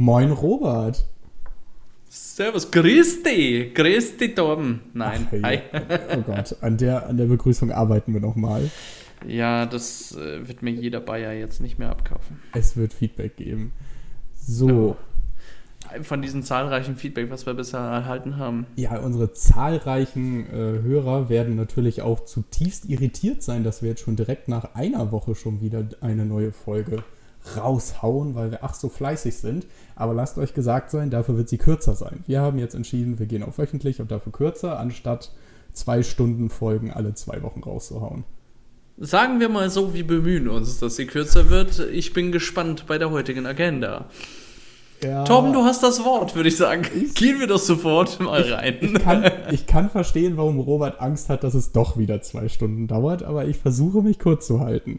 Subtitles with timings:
[0.00, 1.04] Moin Robert.
[2.08, 4.80] Servus, grüß dich, grüß dich Torben.
[4.94, 5.42] Nein, Ach, hey.
[5.42, 5.60] hi.
[6.16, 8.70] Oh Gott, an der, an der Begrüßung arbeiten wir nochmal.
[9.26, 12.40] Ja, das äh, wird mir jeder Bayer jetzt nicht mehr abkaufen.
[12.54, 13.72] Es wird Feedback geben.
[14.36, 14.96] So,
[16.02, 18.66] Von diesen zahlreichen Feedback, was wir bisher erhalten haben.
[18.76, 24.14] ja, unsere zahlreichen äh, Hörer werden natürlich auch zutiefst irritiert sein, dass wir jetzt schon
[24.14, 27.02] direkt nach einer Woche schon wieder eine neue Folge
[27.56, 29.66] raushauen, weil wir ach so fleißig sind.
[29.96, 32.24] Aber lasst euch gesagt sein, dafür wird sie kürzer sein.
[32.26, 35.32] Wir haben jetzt entschieden, wir gehen auf wöchentlich und dafür kürzer, anstatt
[35.72, 38.24] zwei Stunden Folgen alle zwei Wochen rauszuhauen.
[39.00, 41.78] Sagen wir mal so, wir bemühen uns, dass sie kürzer wird.
[41.92, 44.06] Ich bin gespannt bei der heutigen Agenda.
[45.04, 46.82] Ja, Torben, du hast das Wort, würde ich sagen.
[47.14, 48.94] Gehen wir doch sofort mal Ich rein.
[49.00, 53.22] kann, ich kann verstehen, warum Robert Angst hat, dass es doch wieder zwei Stunden dauert,
[53.22, 54.98] aber ich versuche mich kurz zu halten.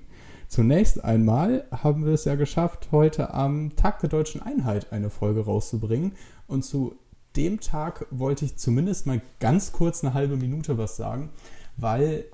[0.49, 5.45] Zunächst einmal haben wir es ja geschafft, heute am Tag der deutschen Einheit eine Folge
[5.45, 6.13] rauszubringen.
[6.47, 6.95] Und zu
[7.35, 11.29] dem Tag wollte ich zumindest mal ganz kurz eine halbe Minute was sagen,
[11.77, 12.25] weil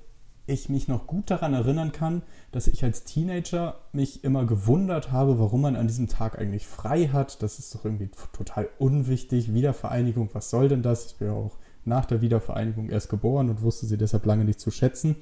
[0.46, 5.38] ich mich noch gut daran erinnern kann, dass ich als Teenager mich immer gewundert habe,
[5.38, 7.42] warum man an diesem Tag eigentlich frei hat.
[7.42, 9.52] Das ist doch irgendwie total unwichtig.
[9.52, 11.04] Wiedervereinigung, was soll denn das?
[11.04, 14.60] Ich bin ja auch nach der Wiedervereinigung erst geboren und wusste sie deshalb lange nicht
[14.60, 15.16] zu schätzen.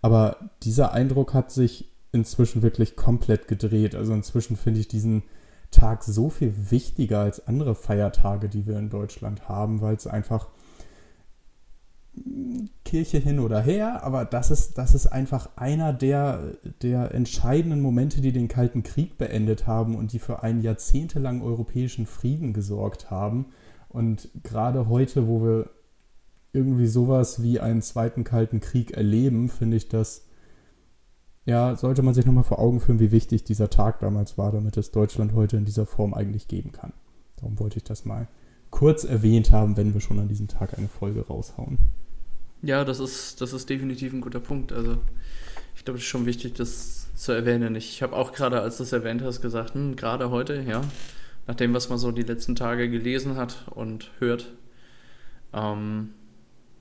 [0.00, 3.94] Aber dieser Eindruck hat sich inzwischen wirklich komplett gedreht.
[3.94, 5.22] Also inzwischen finde ich diesen
[5.70, 10.48] Tag so viel wichtiger als andere Feiertage, die wir in Deutschland haben, weil es einfach
[12.84, 18.20] Kirche hin oder her, aber das ist, das ist einfach einer der, der entscheidenden Momente,
[18.20, 23.46] die den Kalten Krieg beendet haben und die für einen jahrzehntelangen europäischen Frieden gesorgt haben.
[23.88, 25.70] Und gerade heute, wo wir
[26.52, 30.27] irgendwie sowas wie einen zweiten Kalten Krieg erleben, finde ich das,
[31.48, 34.76] ja, sollte man sich nochmal vor Augen führen, wie wichtig dieser Tag damals war, damit
[34.76, 36.92] es Deutschland heute in dieser Form eigentlich geben kann.
[37.36, 38.28] Darum wollte ich das mal
[38.68, 41.78] kurz erwähnt haben, wenn wir schon an diesem Tag eine Folge raushauen.
[42.60, 44.72] Ja, das ist, das ist definitiv ein guter Punkt.
[44.72, 44.98] Also,
[45.74, 47.76] ich glaube, es ist schon wichtig, das zu erwähnen.
[47.76, 50.82] Ich habe auch gerade, als du es erwähnt hast, gesagt, hm, gerade heute, ja,
[51.46, 54.52] nach dem, was man so die letzten Tage gelesen hat und hört,
[55.54, 56.10] ähm,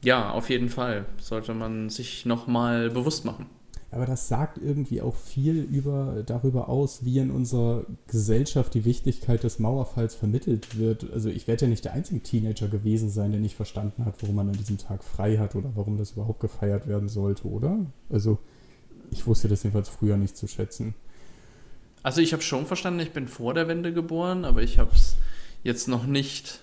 [0.04, 3.46] ja, auf jeden Fall sollte man sich nochmal bewusst machen.
[3.90, 9.44] Aber das sagt irgendwie auch viel über, darüber aus, wie in unserer Gesellschaft die Wichtigkeit
[9.44, 11.10] des Mauerfalls vermittelt wird.
[11.14, 14.36] Also ich werde ja nicht der einzige Teenager gewesen sein, der nicht verstanden hat, warum
[14.36, 17.78] man an diesem Tag frei hat oder warum das überhaupt gefeiert werden sollte, oder?
[18.10, 18.40] Also
[19.12, 20.94] ich wusste das jedenfalls früher nicht zu schätzen.
[22.04, 25.16] Also ich habe schon verstanden, ich bin vor der Wende geboren, aber ich habe es
[25.64, 26.62] jetzt noch nicht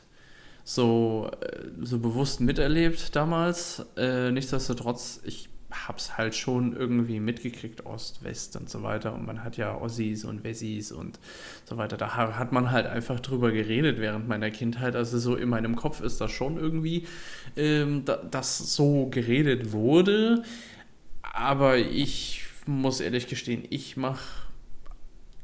[0.63, 3.85] so, äh, so bewusst miterlebt damals.
[3.97, 9.15] Äh, nichtsdestotrotz, ich habe es halt schon irgendwie mitgekriegt, Ost, West und so weiter.
[9.15, 11.19] Und man hat ja Ossis und Wessis und
[11.65, 11.97] so weiter.
[11.97, 14.97] Da ha- hat man halt einfach drüber geredet während meiner Kindheit.
[14.97, 17.07] Also so in meinem Kopf ist das schon irgendwie,
[17.57, 20.43] ähm, da, dass so geredet wurde.
[21.23, 24.23] Aber ich muss ehrlich gestehen, ich mache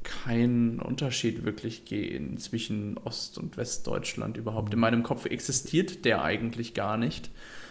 [0.02, 4.72] keinen Unterschied wirklich gehen zwischen Ost- und Westdeutschland überhaupt.
[4.72, 7.30] In meinem Kopf existiert der eigentlich gar nicht,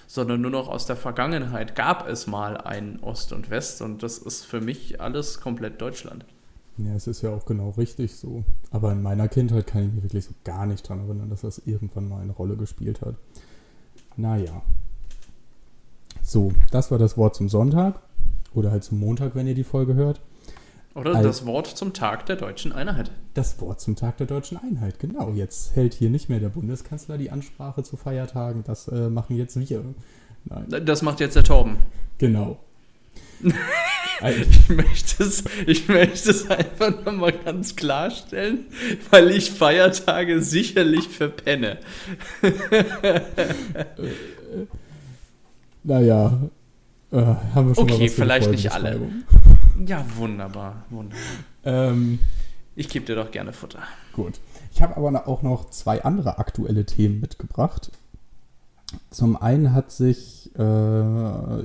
[0.09, 4.17] sondern nur noch aus der Vergangenheit gab es mal ein Ost und West und das
[4.17, 6.25] ist für mich alles komplett Deutschland.
[6.77, 8.43] Ja, es ist ja auch genau richtig so.
[8.71, 11.59] Aber in meiner Kindheit kann ich mich wirklich so gar nicht dran erinnern, dass das
[11.59, 13.17] irgendwann mal eine Rolle gespielt hat.
[14.17, 14.63] Naja.
[16.23, 18.01] So, das war das Wort zum Sonntag.
[18.55, 20.21] Oder halt zum Montag, wenn ihr die Folge hört.
[20.95, 23.11] Oder Al- das Wort zum Tag der deutschen Einheit.
[23.35, 25.31] Das Wort zum Tag der deutschen Einheit, genau.
[25.33, 28.63] Jetzt hält hier nicht mehr der Bundeskanzler die Ansprache zu Feiertagen.
[28.65, 29.83] Das äh, machen jetzt wir.
[30.45, 31.77] Nein, Das macht jetzt der Torben.
[32.17, 32.57] genau.
[34.21, 38.65] Ich möchte es, ich möchte es einfach nochmal ganz klarstellen,
[39.11, 41.77] weil ich Feiertage sicherlich verpenne.
[45.83, 46.37] naja,
[47.11, 47.15] äh,
[47.55, 48.99] haben wir schon mal Okay, was für die vielleicht nicht alle.
[49.85, 51.19] Ja, wunderbar, wunderbar.
[51.63, 52.19] Ähm,
[52.75, 53.79] Ich gebe dir doch gerne Futter.
[54.13, 54.39] Gut.
[54.71, 57.91] Ich habe aber auch noch zwei andere aktuelle Themen mitgebracht.
[59.09, 61.59] Zum einen hat sich, äh,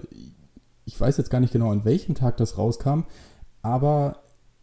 [0.84, 3.04] ich weiß jetzt gar nicht genau, an welchem Tag das rauskam,
[3.62, 4.18] aber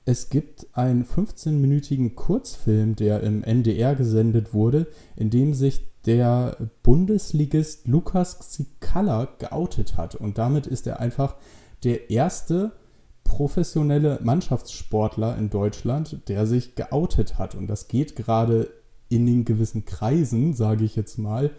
[0.05, 7.87] es gibt einen 15-minütigen Kurzfilm, der im NDR gesendet wurde, in dem sich der Bundesligist
[7.87, 10.15] Lukas Xikala geoutet hat.
[10.15, 11.35] Und damit ist er einfach
[11.83, 12.71] der erste
[13.23, 17.55] professionelle Mannschaftssportler in Deutschland, der sich geoutet hat.
[17.55, 18.69] Und das geht gerade
[19.09, 21.51] in den gewissen Kreisen, sage ich jetzt mal,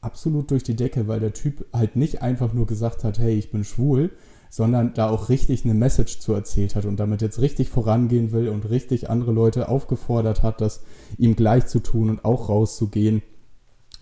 [0.00, 3.50] absolut durch die Decke, weil der Typ halt nicht einfach nur gesagt hat, hey, ich
[3.50, 4.10] bin schwul,
[4.50, 8.48] sondern da auch richtig eine Message zu erzählt hat und damit jetzt richtig vorangehen will
[8.48, 10.82] und richtig andere Leute aufgefordert hat, das
[11.18, 13.22] ihm gleich zu tun und auch rauszugehen.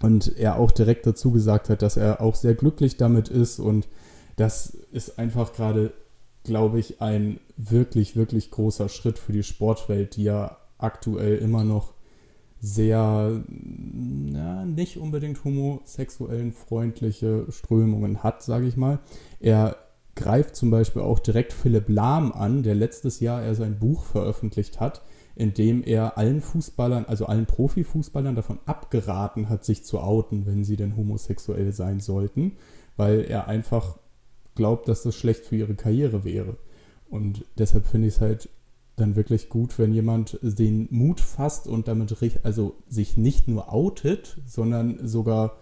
[0.03, 3.89] Und er auch direkt dazu gesagt hat, dass er auch sehr glücklich damit ist und
[4.37, 5.93] das ist einfach gerade,
[6.47, 11.93] glaube ich, ein wirklich, wirklich großer Schritt für die Sportwelt, die ja aktuell immer noch
[12.61, 19.01] sehr na, nicht unbedingt homosexuellen freundliche Strömungen hat, sage ich mal.
[19.41, 19.77] Er
[20.15, 24.81] greift zum Beispiel auch direkt Philipp Lahm an, der letztes Jahr er sein Buch veröffentlicht
[24.81, 25.03] hat,
[25.35, 30.65] in dem er allen Fußballern, also allen Profifußballern davon abgeraten hat, sich zu outen, wenn
[30.65, 32.53] sie denn homosexuell sein sollten,
[32.97, 33.99] weil er einfach
[34.57, 36.57] glaubt, dass das schlecht für ihre Karriere wäre.
[37.09, 38.49] Und deshalb finde ich es halt
[38.97, 44.39] dann wirklich gut, wenn jemand den Mut fasst und damit also sich nicht nur outet,
[44.47, 45.57] sondern sogar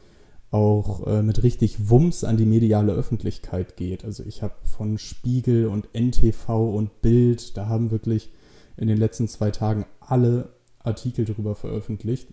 [0.50, 4.04] auch äh, mit richtig Wumms an die mediale Öffentlichkeit geht.
[4.04, 8.30] Also ich habe von Spiegel und NTV und Bild, da haben wirklich
[8.76, 12.28] in den letzten zwei Tagen alle Artikel darüber veröffentlicht.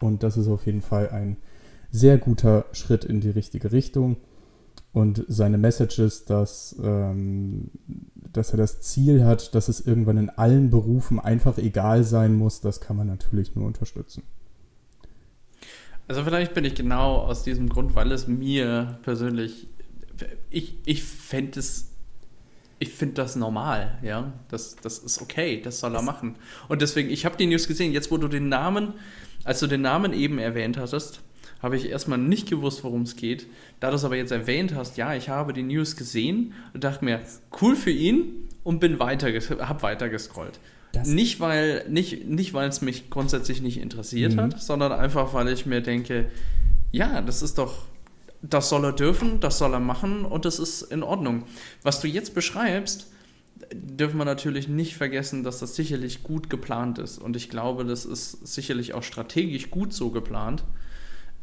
[0.00, 1.36] Und das ist auf jeden Fall ein
[1.92, 4.16] sehr guter Schritt in die richtige Richtung.
[4.94, 7.68] Und seine Message ist, dass, ähm,
[8.32, 12.60] dass er das Ziel hat, dass es irgendwann in allen Berufen einfach egal sein muss,
[12.60, 14.22] das kann man natürlich nur unterstützen.
[16.06, 19.66] Also vielleicht bin ich genau aus diesem Grund, weil es mir persönlich,
[20.50, 21.90] ich, ich fände es,
[22.78, 26.36] ich finde das normal, ja, das, das ist okay, das soll er machen.
[26.68, 28.92] Und deswegen, ich habe die News gesehen, jetzt wo du den Namen,
[29.42, 31.20] als du den Namen eben erwähnt hattest,
[31.64, 33.46] habe ich erstmal nicht gewusst, worum es geht.
[33.80, 37.02] Da du es aber jetzt erwähnt hast, ja, ich habe die News gesehen und dachte
[37.02, 37.20] mir,
[37.62, 40.60] cool für ihn und bin weiter, habe weiter gescrollt.
[40.92, 44.40] Das nicht, weil nicht, nicht es mich grundsätzlich nicht interessiert mhm.
[44.40, 46.26] hat, sondern einfach, weil ich mir denke,
[46.92, 47.86] ja, das ist doch,
[48.42, 51.44] das soll er dürfen, das soll er machen und das ist in Ordnung.
[51.82, 53.10] Was du jetzt beschreibst,
[53.72, 57.16] dürfen wir natürlich nicht vergessen, dass das sicherlich gut geplant ist.
[57.16, 60.62] Und ich glaube, das ist sicherlich auch strategisch gut so geplant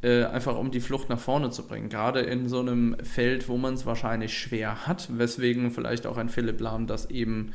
[0.01, 1.89] äh, einfach um die Flucht nach vorne zu bringen.
[1.89, 6.29] Gerade in so einem Feld, wo man es wahrscheinlich schwer hat, weswegen vielleicht auch ein
[6.29, 7.53] Philipp Lahm das eben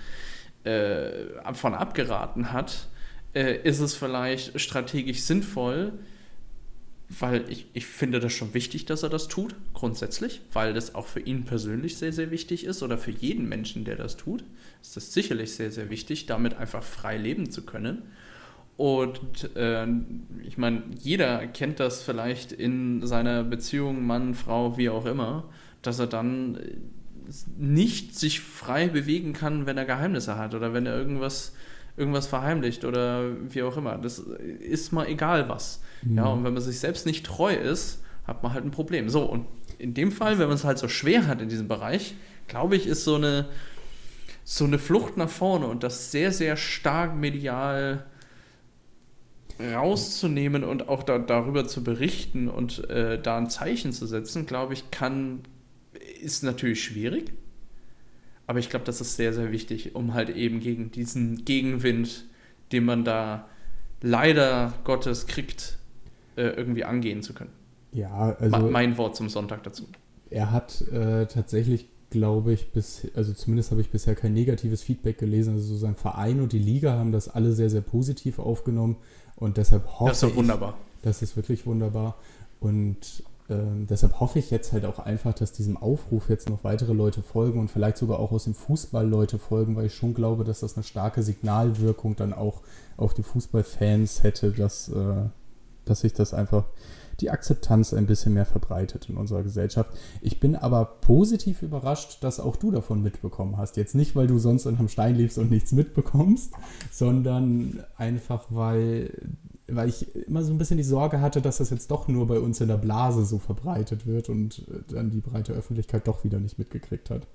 [0.64, 2.88] äh, von abgeraten hat,
[3.34, 5.92] äh, ist es vielleicht strategisch sinnvoll,
[7.08, 11.06] weil ich, ich finde das schon wichtig, dass er das tut, grundsätzlich, weil das auch
[11.06, 14.42] für ihn persönlich sehr, sehr wichtig ist oder für jeden Menschen, der das tut,
[14.82, 18.02] ist das sicherlich sehr, sehr wichtig, damit einfach frei leben zu können.
[18.76, 19.86] Und äh,
[20.42, 25.44] ich meine, jeder kennt das vielleicht in seiner Beziehung, Mann, Frau, wie auch immer,
[25.80, 26.58] dass er dann
[27.56, 31.54] nicht sich frei bewegen kann, wenn er Geheimnisse hat oder wenn er irgendwas,
[31.96, 33.96] irgendwas verheimlicht oder wie auch immer.
[33.96, 35.80] Das ist mal egal was.
[36.02, 36.18] Mhm.
[36.18, 39.08] Ja, und wenn man sich selbst nicht treu ist, hat man halt ein Problem.
[39.08, 39.46] So, und
[39.78, 42.14] in dem Fall, wenn man es halt so schwer hat in diesem Bereich,
[42.48, 43.46] glaube ich, ist so eine,
[44.44, 48.04] so eine Flucht nach vorne und das sehr, sehr stark medial
[49.60, 54.74] rauszunehmen und auch da, darüber zu berichten und äh, da ein Zeichen zu setzen, glaube
[54.74, 55.40] ich, kann,
[56.20, 57.32] ist natürlich schwierig.
[58.46, 62.26] Aber ich glaube, das ist sehr, sehr wichtig, um halt eben gegen diesen Gegenwind,
[62.72, 63.48] den man da
[64.00, 65.78] leider Gottes kriegt,
[66.36, 67.50] äh, irgendwie angehen zu können.
[67.92, 68.58] Ja, also.
[68.68, 69.86] Mein Wort zum Sonntag dazu.
[70.30, 75.18] Er hat äh, tatsächlich, glaube ich, bis, also zumindest habe ich bisher kein negatives Feedback
[75.18, 75.54] gelesen.
[75.54, 78.96] Also sein Verein und die Liga haben das alle sehr, sehr positiv aufgenommen.
[79.36, 80.74] Und deshalb hoffe das ist so wunderbar.
[80.98, 82.16] Ich, das ist wirklich wunderbar.
[82.60, 86.92] Und ähm, deshalb hoffe ich jetzt halt auch einfach, dass diesem Aufruf jetzt noch weitere
[86.92, 90.42] Leute folgen und vielleicht sogar auch aus dem Fußball Leute folgen, weil ich schon glaube,
[90.44, 92.62] dass das eine starke Signalwirkung dann auch
[92.96, 95.28] auf die Fußballfans hätte, dass, äh,
[95.84, 96.64] dass sich das einfach
[97.20, 99.90] die Akzeptanz ein bisschen mehr verbreitet in unserer Gesellschaft.
[100.20, 103.76] Ich bin aber positiv überrascht, dass auch du davon mitbekommen hast.
[103.76, 106.52] Jetzt nicht, weil du sonst unterm Stein lebst und nichts mitbekommst,
[106.90, 109.10] sondern einfach, weil,
[109.66, 112.38] weil ich immer so ein bisschen die Sorge hatte, dass das jetzt doch nur bei
[112.38, 116.58] uns in der Blase so verbreitet wird und dann die breite Öffentlichkeit doch wieder nicht
[116.58, 117.26] mitgekriegt hat.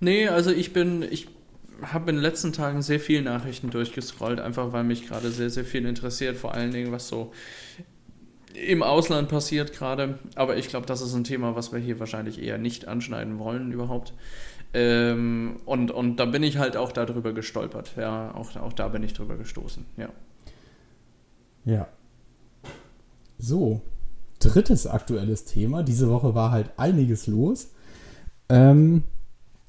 [0.00, 1.28] Nee, also ich bin, ich
[1.82, 5.64] habe in den letzten Tagen sehr viele Nachrichten durchgescrollt, einfach weil mich gerade sehr, sehr
[5.64, 7.32] viel interessiert, vor allen Dingen was so
[8.54, 10.18] im Ausland passiert gerade.
[10.34, 13.72] Aber ich glaube, das ist ein Thema, was wir hier wahrscheinlich eher nicht anschneiden wollen
[13.72, 14.12] überhaupt.
[14.72, 17.92] Ähm, und, und da bin ich halt auch darüber gestolpert.
[17.96, 19.84] Ja, auch, auch da bin ich drüber gestoßen.
[19.96, 20.08] Ja.
[21.64, 21.88] Ja.
[23.38, 23.80] So,
[24.38, 25.82] drittes aktuelles Thema.
[25.82, 27.70] Diese Woche war halt einiges los.
[28.48, 29.04] Ähm,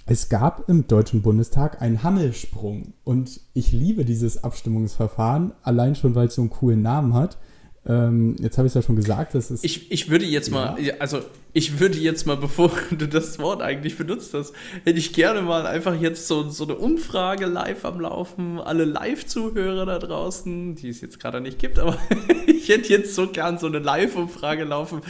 [0.06, 6.28] es gab im Deutschen Bundestag einen Hammelsprung und ich liebe dieses Abstimmungsverfahren, allein schon, weil
[6.28, 7.38] es so einen coolen Namen hat.
[7.84, 9.66] Ähm, jetzt habe ich es ja schon gesagt, das ist.
[9.66, 10.54] Ich, ich würde jetzt ja.
[10.54, 11.22] mal, also
[11.54, 15.66] ich würde jetzt mal, bevor du das Wort eigentlich benutzt hast, hätte ich gerne mal
[15.66, 18.60] einfach jetzt so, so eine Umfrage live am Laufen.
[18.60, 21.98] Alle Live-Zuhörer da draußen, die es jetzt gerade nicht gibt, aber
[22.46, 25.02] ich hätte jetzt so gern so eine Live-Umfrage laufen.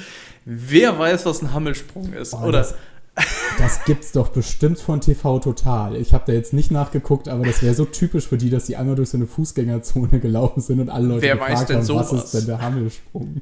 [0.46, 2.32] Wer weiß, was ein Hammelsprung ist?
[2.32, 2.60] Boah, Oder.
[2.60, 2.76] Das,
[3.58, 5.96] das gibt's doch bestimmt von TV Total.
[5.96, 8.78] Ich habe da jetzt nicht nachgeguckt, aber das wäre so typisch für die, dass die
[8.78, 12.12] einmal durch so eine Fußgängerzone gelaufen sind und alle Leute Wer gefragt haben, sowas?
[12.12, 13.42] was ist denn der Hammelsprung?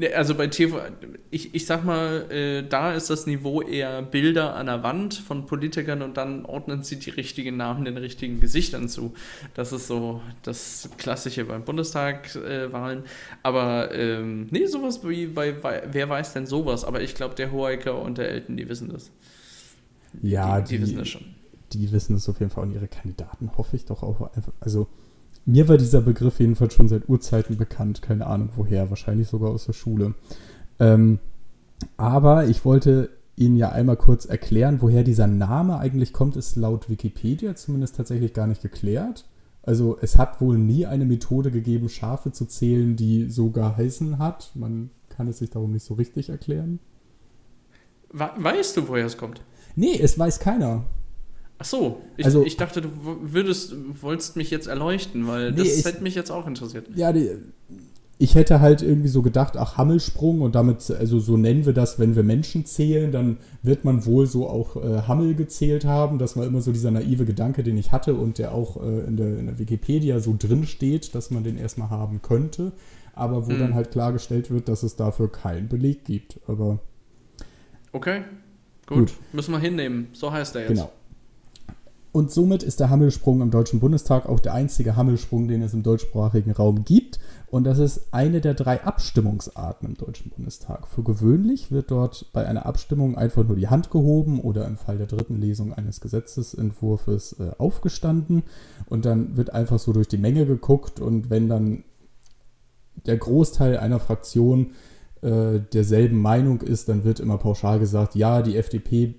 [0.00, 0.80] Ne, also bei TV,
[1.30, 5.44] ich, ich sag mal, äh, da ist das Niveau eher Bilder an der Wand von
[5.44, 9.12] Politikern und dann ordnen sie die richtigen Namen den richtigen Gesichtern zu.
[9.52, 13.00] Das ist so das Klassische beim Bundestagwahlen.
[13.00, 13.08] Äh,
[13.42, 16.86] Aber ähm, nee, sowas wie bei, bei, wer weiß denn sowas?
[16.86, 19.10] Aber ich glaube, der Hohecker und der Elton, die wissen das.
[20.22, 21.24] Ja, die, die, die wissen das schon.
[21.74, 24.52] Die wissen es auf jeden Fall und ihre Kandidaten hoffe ich doch auch einfach.
[24.60, 24.88] Also
[25.46, 28.02] mir war dieser Begriff jedenfalls schon seit Urzeiten bekannt.
[28.02, 30.14] Keine Ahnung woher, wahrscheinlich sogar aus der Schule.
[30.78, 31.18] Ähm,
[31.96, 36.90] aber ich wollte Ihnen ja einmal kurz erklären, woher dieser Name eigentlich kommt, ist laut
[36.90, 39.24] Wikipedia zumindest tatsächlich gar nicht geklärt.
[39.62, 44.52] Also es hat wohl nie eine Methode gegeben, Schafe zu zählen, die so geheißen hat.
[44.54, 46.80] Man kann es sich darum nicht so richtig erklären.
[48.12, 49.40] Weißt du, woher es kommt?
[49.76, 50.84] Nee, es weiß keiner.
[51.62, 52.88] Ach so, ich, also, ich dachte, du
[53.20, 56.86] würdest, wolltest mich jetzt erleuchten, weil nee, das ich, hätte mich jetzt auch interessiert.
[56.94, 57.36] Ja, die,
[58.16, 61.98] ich hätte halt irgendwie so gedacht, ach, Hammelsprung und damit, also so nennen wir das,
[61.98, 66.18] wenn wir Menschen zählen, dann wird man wohl so auch äh, Hammel gezählt haben.
[66.18, 69.18] Das war immer so dieser naive Gedanke, den ich hatte und der auch äh, in,
[69.18, 72.72] der, in, der, Wikipedia so drin steht, dass man den erstmal haben könnte,
[73.14, 73.58] aber wo hm.
[73.58, 76.40] dann halt klargestellt wird, dass es dafür keinen Beleg gibt.
[76.46, 76.78] Aber.
[77.92, 78.22] Okay,
[78.86, 78.98] gut.
[78.98, 79.12] gut.
[79.32, 80.08] Müssen wir hinnehmen.
[80.14, 80.70] So heißt er jetzt.
[80.70, 80.90] Genau.
[82.12, 85.84] Und somit ist der Hammelsprung im Deutschen Bundestag auch der einzige Hammelsprung, den es im
[85.84, 87.20] deutschsprachigen Raum gibt.
[87.46, 90.88] Und das ist eine der drei Abstimmungsarten im Deutschen Bundestag.
[90.88, 94.98] Für gewöhnlich wird dort bei einer Abstimmung einfach nur die Hand gehoben oder im Fall
[94.98, 98.42] der dritten Lesung eines Gesetzesentwurfs äh, aufgestanden.
[98.86, 100.98] Und dann wird einfach so durch die Menge geguckt.
[100.98, 101.84] Und wenn dann
[103.06, 104.72] der Großteil einer Fraktion
[105.22, 109.14] äh, derselben Meinung ist, dann wird immer pauschal gesagt, ja, die FDP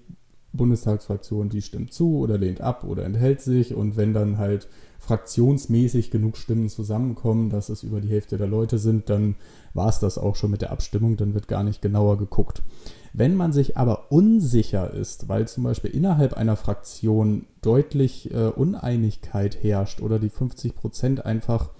[0.53, 3.73] Bundestagsfraktion, die stimmt zu oder lehnt ab oder enthält sich.
[3.73, 4.67] Und wenn dann halt
[4.99, 9.35] fraktionsmäßig genug Stimmen zusammenkommen, dass es über die Hälfte der Leute sind, dann
[9.73, 12.61] war es das auch schon mit der Abstimmung, dann wird gar nicht genauer geguckt.
[13.13, 19.61] Wenn man sich aber unsicher ist, weil zum Beispiel innerhalb einer Fraktion deutlich äh, Uneinigkeit
[19.63, 21.71] herrscht oder die 50 Prozent einfach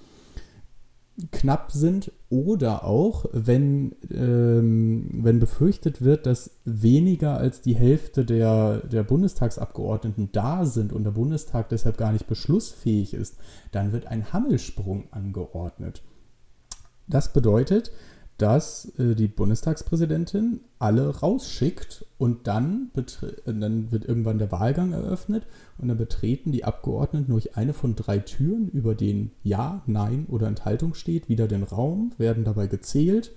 [1.32, 8.80] knapp sind oder auch, wenn, ähm, wenn befürchtet wird, dass weniger als die Hälfte der,
[8.80, 13.38] der Bundestagsabgeordneten da sind und der Bundestag deshalb gar nicht beschlussfähig ist,
[13.72, 16.02] dann wird ein Hammelsprung angeordnet.
[17.08, 17.92] Das bedeutet,
[18.42, 22.90] dass äh, die Bundestagspräsidentin alle rausschickt und dann,
[23.46, 25.46] dann wird irgendwann der Wahlgang eröffnet
[25.78, 30.48] und dann betreten die Abgeordneten durch eine von drei Türen, über denen Ja, Nein oder
[30.48, 33.32] Enthaltung steht, wieder den Raum, werden dabei gezählt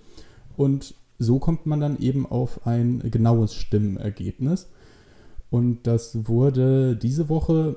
[0.57, 4.69] und so kommt man dann eben auf ein genaues Stimmenergebnis.
[5.51, 7.77] Und das wurde diese Woche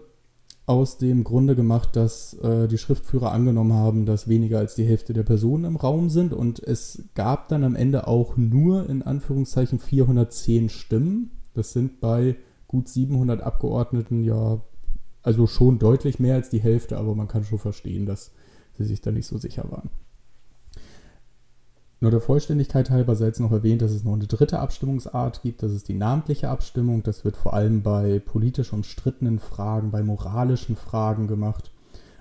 [0.68, 5.14] aus dem Grunde gemacht, dass äh, die Schriftführer angenommen haben, dass weniger als die Hälfte
[5.14, 9.80] der Personen im Raum sind und es gab dann am Ende auch nur in Anführungszeichen
[9.80, 11.32] 410 Stimmen.
[11.54, 12.36] Das sind bei
[12.68, 14.62] gut 700 Abgeordneten ja
[15.24, 18.32] also schon deutlich mehr als die Hälfte, aber man kann schon verstehen, dass
[18.78, 19.90] sie sich da nicht so sicher waren.
[22.00, 25.64] Nur der Vollständigkeit halber sei jetzt noch erwähnt, dass es noch eine dritte Abstimmungsart gibt.
[25.64, 27.02] Das ist die namentliche Abstimmung.
[27.02, 31.72] Das wird vor allem bei politisch umstrittenen Fragen, bei moralischen Fragen gemacht.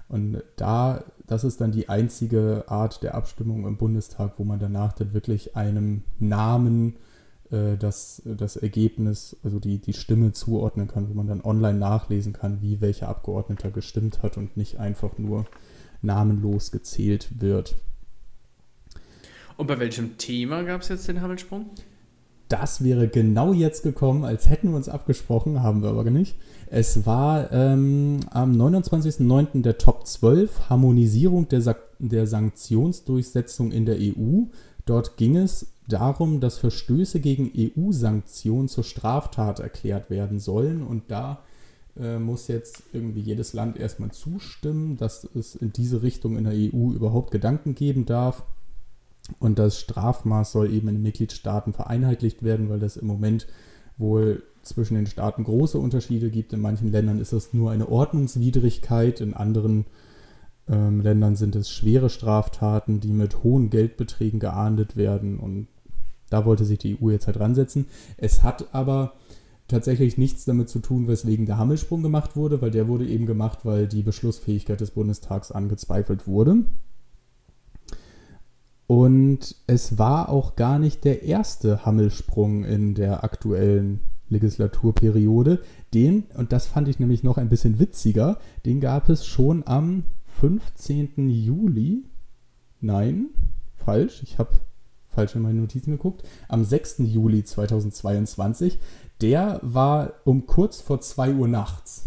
[0.08, 4.92] Und da, das ist dann die einzige Art der Abstimmung im Bundestag, wo man danach
[4.92, 6.96] dann wirklich einem Namen
[7.50, 12.32] äh, das, das Ergebnis, also die, die Stimme zuordnen kann, wo man dann online nachlesen
[12.32, 15.44] kann, wie welcher Abgeordneter gestimmt hat und nicht einfach nur
[16.02, 17.76] namenlos gezählt wird.
[19.56, 21.70] Und bei welchem Thema gab es jetzt den Hammelsprung?
[22.48, 26.36] Das wäre genau jetzt gekommen, als hätten wir uns abgesprochen, haben wir aber nicht.
[26.68, 29.62] Es war ähm, am 29.09.
[29.62, 34.44] der Top 12 Harmonisierung der, Sa der Sanktionsdurchsetzung in der EU.
[34.84, 40.84] Dort ging es darum, dass Verstöße gegen EU-Sanktionen zur Straftat erklärt werden sollen.
[40.84, 41.40] Und da
[41.98, 46.52] äh, muss jetzt irgendwie jedes Land erstmal zustimmen, dass es in diese Richtung in der
[46.52, 48.44] EU überhaupt Gedanken geben darf.
[49.38, 53.46] Und das Strafmaß soll eben in den Mitgliedstaaten vereinheitlicht werden, weil das im Moment
[53.98, 56.52] wohl zwischen den Staaten große Unterschiede gibt.
[56.52, 59.86] In manchen Ländern ist das nur eine Ordnungswidrigkeit, in anderen
[60.68, 65.38] ähm, Ländern sind es schwere Straftaten, die mit hohen Geldbeträgen geahndet werden.
[65.38, 65.68] Und
[66.30, 67.86] da wollte sich die EU jetzt halt ransetzen.
[68.16, 69.14] Es hat aber
[69.68, 73.60] tatsächlich nichts damit zu tun, weswegen der Hammelsprung gemacht wurde, weil der wurde eben gemacht,
[73.64, 76.64] weil die Beschlussfähigkeit des Bundestags angezweifelt wurde.
[78.86, 85.60] Und es war auch gar nicht der erste Hammelsprung in der aktuellen Legislaturperiode.
[85.92, 90.04] Den, und das fand ich nämlich noch ein bisschen witziger, den gab es schon am
[90.40, 91.30] 15.
[91.30, 92.04] Juli.
[92.80, 93.26] Nein,
[93.76, 94.50] falsch, ich habe
[95.08, 96.22] falsch in meine Notizen geguckt.
[96.48, 96.98] Am 6.
[96.98, 98.78] Juli 2022.
[99.22, 102.06] Der war um kurz vor 2 Uhr nachts.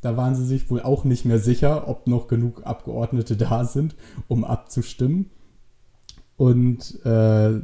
[0.00, 3.94] Da waren sie sich wohl auch nicht mehr sicher, ob noch genug Abgeordnete da sind,
[4.28, 5.30] um abzustimmen.
[6.36, 7.60] Und äh,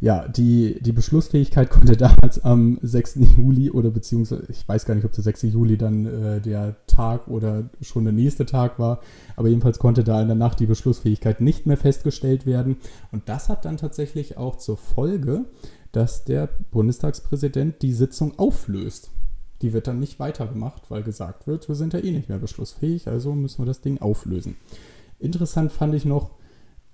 [0.00, 3.18] ja, die, die Beschlussfähigkeit konnte damals am 6.
[3.36, 5.42] Juli oder beziehungsweise, ich weiß gar nicht, ob der 6.
[5.42, 9.00] Juli dann äh, der Tag oder schon der nächste Tag war,
[9.36, 12.76] aber jedenfalls konnte da in der Nacht die Beschlussfähigkeit nicht mehr festgestellt werden.
[13.10, 15.46] Und das hat dann tatsächlich auch zur Folge,
[15.90, 19.10] dass der Bundestagspräsident die Sitzung auflöst.
[19.62, 23.08] Die wird dann nicht weitergemacht, weil gesagt wird, wir sind ja eh nicht mehr beschlussfähig,
[23.08, 24.56] also müssen wir das Ding auflösen.
[25.18, 26.30] Interessant fand ich noch,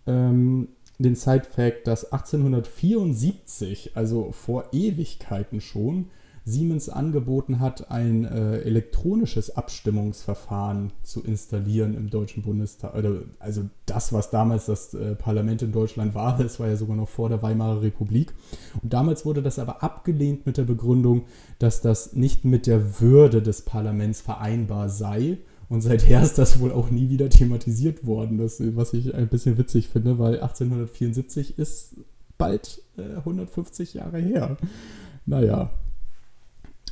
[0.06, 0.68] ähm,
[0.99, 6.06] den Side-Fact, dass 1874, also vor Ewigkeiten schon,
[6.46, 12.92] Siemens angeboten hat, ein äh, elektronisches Abstimmungsverfahren zu installieren im Deutschen Bundestag.
[13.38, 17.08] Also das, was damals das äh, Parlament in Deutschland war, das war ja sogar noch
[17.08, 18.34] vor der Weimarer Republik.
[18.82, 21.23] Und damals wurde das aber abgelehnt mit der Begründung,
[21.58, 26.73] dass das nicht mit der Würde des Parlaments vereinbar sei und seither ist das wohl
[26.73, 31.94] auch nie wieder thematisiert worden, das, was ich ein bisschen witzig finde, weil 1874 ist
[32.38, 34.56] bald äh, 150 Jahre her.
[35.26, 35.71] Naja.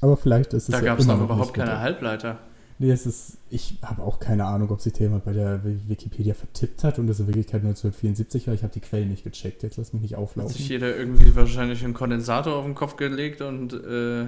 [0.01, 0.73] Aber vielleicht ist es.
[0.73, 2.39] Da ja gab es noch überhaupt keine Halbleiter.
[2.79, 6.83] Nee, es ist, ich habe auch keine Ahnung, ob sich jemand bei der Wikipedia vertippt
[6.83, 8.55] hat und es in Wirklichkeit 1974 war.
[8.55, 9.63] Ich habe die Quellen nicht gecheckt.
[9.63, 10.51] Jetzt lass mich nicht auflaufen.
[10.51, 14.27] Hat sich jeder irgendwie wahrscheinlich einen Kondensator auf den Kopf gelegt und äh,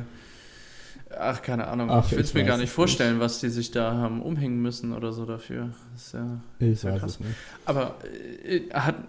[1.18, 1.90] Ach, keine Ahnung.
[1.90, 3.24] Ach, ich will es mir gar nicht vorstellen, nicht.
[3.24, 5.70] was die sich da haben umhängen müssen oder so dafür.
[5.92, 7.18] Das ist ja, ich ja krass.
[7.64, 7.96] Aber
[8.44, 8.62] äh,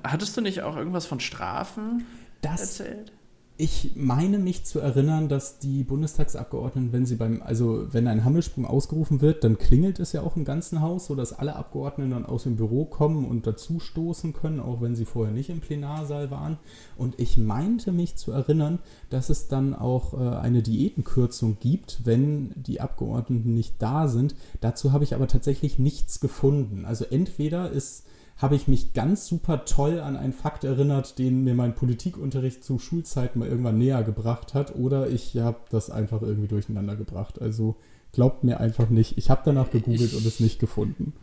[0.03, 2.05] hattest du nicht auch irgendwas von Strafen
[2.41, 3.11] das, erzählt?
[3.57, 8.65] Ich meine mich zu erinnern, dass die Bundestagsabgeordneten, wenn sie beim, also wenn ein Hammelsprung
[8.65, 12.43] ausgerufen wird, dann klingelt es ja auch im ganzen Haus, sodass alle Abgeordneten dann aus
[12.43, 16.57] dem Büro kommen und dazu stoßen können, auch wenn sie vorher nicht im Plenarsaal waren.
[16.97, 22.51] Und ich meinte mich zu erinnern, dass es dann auch äh, eine Diätenkürzung gibt, wenn
[22.55, 24.35] die Abgeordneten nicht da sind.
[24.59, 26.83] Dazu habe ich aber tatsächlich nichts gefunden.
[26.83, 28.03] Also entweder ist
[28.37, 32.79] habe ich mich ganz super toll an einen Fakt erinnert, den mir mein Politikunterricht zu
[32.79, 37.41] Schulzeiten mal irgendwann näher gebracht hat, oder ich habe das einfach irgendwie durcheinander gebracht.
[37.41, 37.77] Also
[38.11, 39.17] glaubt mir einfach nicht.
[39.17, 41.13] Ich habe danach gegoogelt ich, und es nicht gefunden.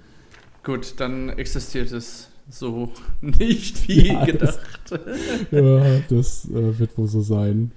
[0.63, 4.61] Gut, dann existiert es so nicht wie ja, gedacht.
[4.89, 5.01] Das,
[5.51, 7.73] ja, das äh, wird wohl so sein.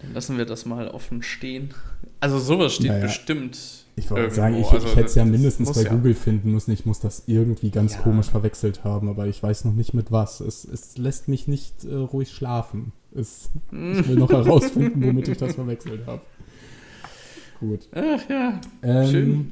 [0.00, 1.74] Dann lassen wir das mal offen stehen.
[2.20, 3.04] Also sowas steht naja.
[3.04, 5.90] bestimmt ich wollte sagen, ich, also, ich hätte es ja mindestens bei ja.
[5.90, 6.72] Google finden müssen.
[6.72, 8.00] Ich muss das irgendwie ganz ja.
[8.00, 10.40] komisch verwechselt haben, aber ich weiß noch nicht mit was.
[10.40, 12.92] Es, es lässt mich nicht äh, ruhig schlafen.
[13.14, 16.22] Es, ich will noch herausfinden, womit ich das verwechselt habe.
[17.60, 17.88] Gut.
[17.92, 19.50] Ach ja, ähm, schön.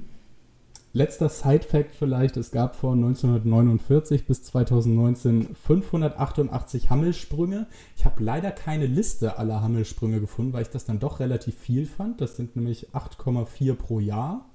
[0.92, 7.66] Letzter Side-Fact vielleicht: Es gab von 1949 bis 2019 588 Hammelsprünge.
[7.96, 11.86] Ich habe leider keine Liste aller Hammelsprünge gefunden, weil ich das dann doch relativ viel
[11.86, 12.20] fand.
[12.20, 14.50] Das sind nämlich 8,4 pro Jahr.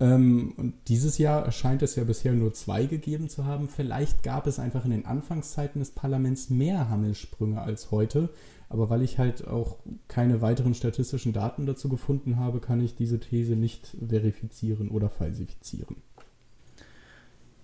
[0.00, 3.68] Ähm, und dieses Jahr scheint es ja bisher nur zwei gegeben zu haben.
[3.68, 8.30] Vielleicht gab es einfach in den Anfangszeiten des Parlaments mehr Hammelsprünge als heute.
[8.72, 9.76] Aber weil ich halt auch
[10.08, 15.96] keine weiteren statistischen Daten dazu gefunden habe, kann ich diese These nicht verifizieren oder falsifizieren.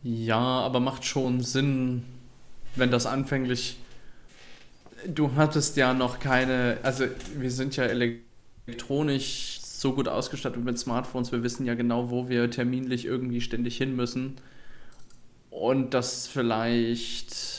[0.02, 2.02] Ja, aber macht schon Sinn,
[2.76, 3.78] wenn das anfänglich.
[5.06, 6.76] Du hattest ja noch keine.
[6.82, 7.06] Also,
[7.38, 11.32] wir sind ja elektronisch so gut ausgestattet mit Smartphones.
[11.32, 14.36] Wir wissen ja genau, wo wir terminlich irgendwie ständig hin müssen.
[15.48, 17.57] Und das vielleicht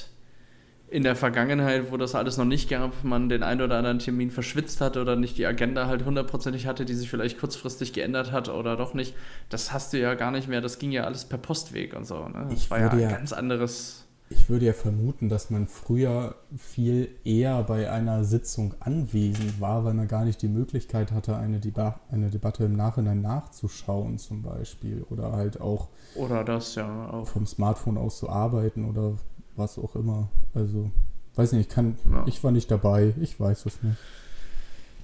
[0.92, 4.32] in der Vergangenheit, wo das alles noch nicht gab, man den einen oder anderen Termin
[4.32, 8.50] verschwitzt hat oder nicht die Agenda halt hundertprozentig hatte, die sich vielleicht kurzfristig geändert hat
[8.50, 9.14] oder doch nicht,
[9.50, 10.62] das hast du ja gar nicht mehr.
[10.62, 12.28] Das ging ja alles per Postweg und so.
[12.28, 12.48] Ne?
[12.50, 14.06] Das ich war ja ein ganz anderes.
[14.32, 19.96] Ich würde ja vermuten, dass man früher viel eher bei einer Sitzung anwesend war, weil
[19.96, 25.04] man gar nicht die Möglichkeit hatte, eine, Deba eine Debatte im Nachhinein nachzuschauen, zum Beispiel.
[25.10, 25.90] Oder halt auch.
[26.14, 27.10] Oder das, ja.
[27.10, 27.28] Auch.
[27.28, 29.14] Vom Smartphone aus zu arbeiten oder
[29.60, 30.30] was auch immer.
[30.56, 30.90] Also,
[31.36, 32.26] weiß nicht, ich kann, ja.
[32.28, 33.98] ich war nicht dabei, ich weiß es nicht.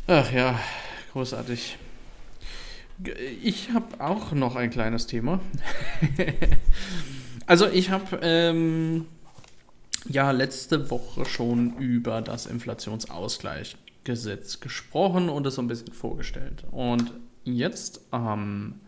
[0.08, 0.60] Ach ja,
[1.14, 1.78] großartig.
[3.44, 5.42] Ich habe auch noch ein kleines Thema.
[7.46, 9.08] also ich habe ähm,
[10.08, 16.64] ja letzte Woche schon über das Inflationsausgleichsgesetz gesprochen und es so ein bisschen vorgestellt.
[16.72, 17.12] Und
[17.44, 18.80] jetzt am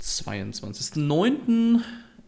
[0.00, 1.80] 22.09.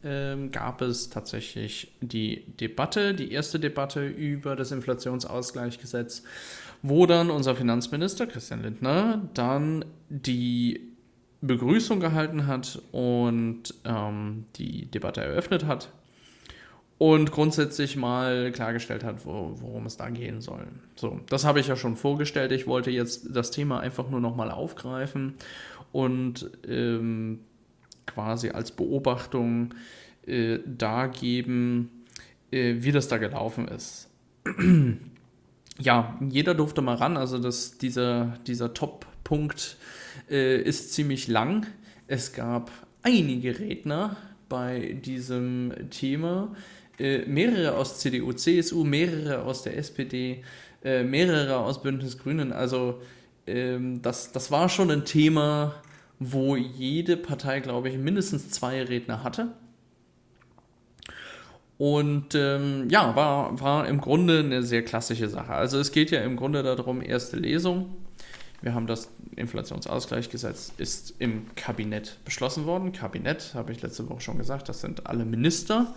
[0.04, 6.22] Ähm, gab es tatsächlich die Debatte, die erste Debatte über das Inflationsausgleichsgesetz,
[6.82, 10.80] wo dann unser Finanzminister Christian Lindner dann die
[11.40, 15.90] Begrüßung gehalten hat und ähm, die Debatte eröffnet hat
[16.98, 20.66] und grundsätzlich mal klargestellt hat, wo, worum es da gehen soll.
[20.94, 22.52] So, das habe ich ja schon vorgestellt.
[22.52, 25.35] Ich wollte jetzt das Thema einfach nur nochmal aufgreifen
[25.92, 27.40] und ähm,
[28.06, 29.74] quasi als Beobachtung
[30.26, 32.04] äh, dargeben,
[32.50, 34.08] äh, wie das da gelaufen ist.
[35.78, 39.76] ja, jeder durfte mal ran, also das, dieser, dieser Top-Punkt
[40.30, 41.66] äh, ist ziemlich lang.
[42.06, 42.70] Es gab
[43.02, 44.16] einige Redner
[44.48, 46.54] bei diesem Thema,
[46.98, 50.42] äh, mehrere aus CDU, CSU, mehrere aus der SPD,
[50.84, 52.52] äh, mehrere aus Bündnis Grünen.
[52.52, 53.00] Also
[53.46, 55.74] ähm, das, das war schon ein Thema,
[56.18, 59.48] wo jede Partei, glaube ich, mindestens zwei Redner hatte.
[61.79, 65.52] Und ähm, ja, war, war im Grunde eine sehr klassische Sache.
[65.52, 67.94] Also es geht ja im Grunde darum, erste Lesung.
[68.62, 72.92] Wir haben das Inflationsausgleichsgesetz ist im Kabinett beschlossen worden.
[72.92, 75.94] Kabinett, habe ich letzte Woche schon gesagt, das sind alle Minister,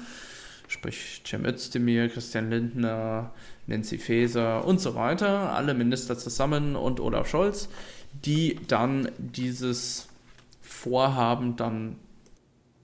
[0.68, 3.32] sprich Cem Özdemir, Christian Lindner,
[3.66, 7.70] Nancy Faeser und so weiter, alle Minister zusammen und Olaf Scholz,
[8.14, 10.08] die dann dieses
[10.62, 11.96] Vorhaben dann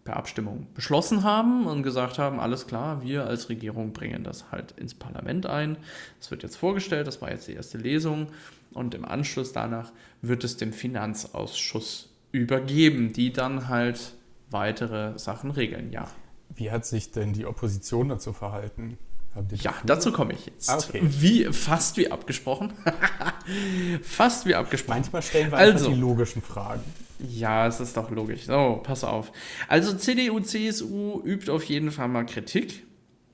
[0.06, 4.72] per Abstimmung beschlossen haben und gesagt haben, alles klar, wir als Regierung bringen das halt
[4.74, 5.78] ins Parlament ein.
[6.20, 8.28] Das wird jetzt vorgestellt, das war jetzt die erste Lesung
[8.72, 14.14] und im Anschluss danach wird es dem Finanzausschuss übergeben, die dann halt
[14.52, 16.08] weitere Sachen regeln, ja.
[16.54, 18.98] Wie hat sich denn die Opposition dazu verhalten?
[19.62, 20.70] Ja, dazu komme ich jetzt.
[20.70, 21.02] Ah, okay.
[21.04, 22.74] Wie, fast wie abgesprochen.
[24.02, 25.00] fast wie abgesprochen.
[25.00, 26.84] Manchmal stellen wir also, die logischen Fragen.
[27.20, 28.46] Ja, es ist doch logisch.
[28.46, 29.32] So, pass auf.
[29.68, 32.84] Also CDU, CSU übt auf jeden Fall mal Kritik.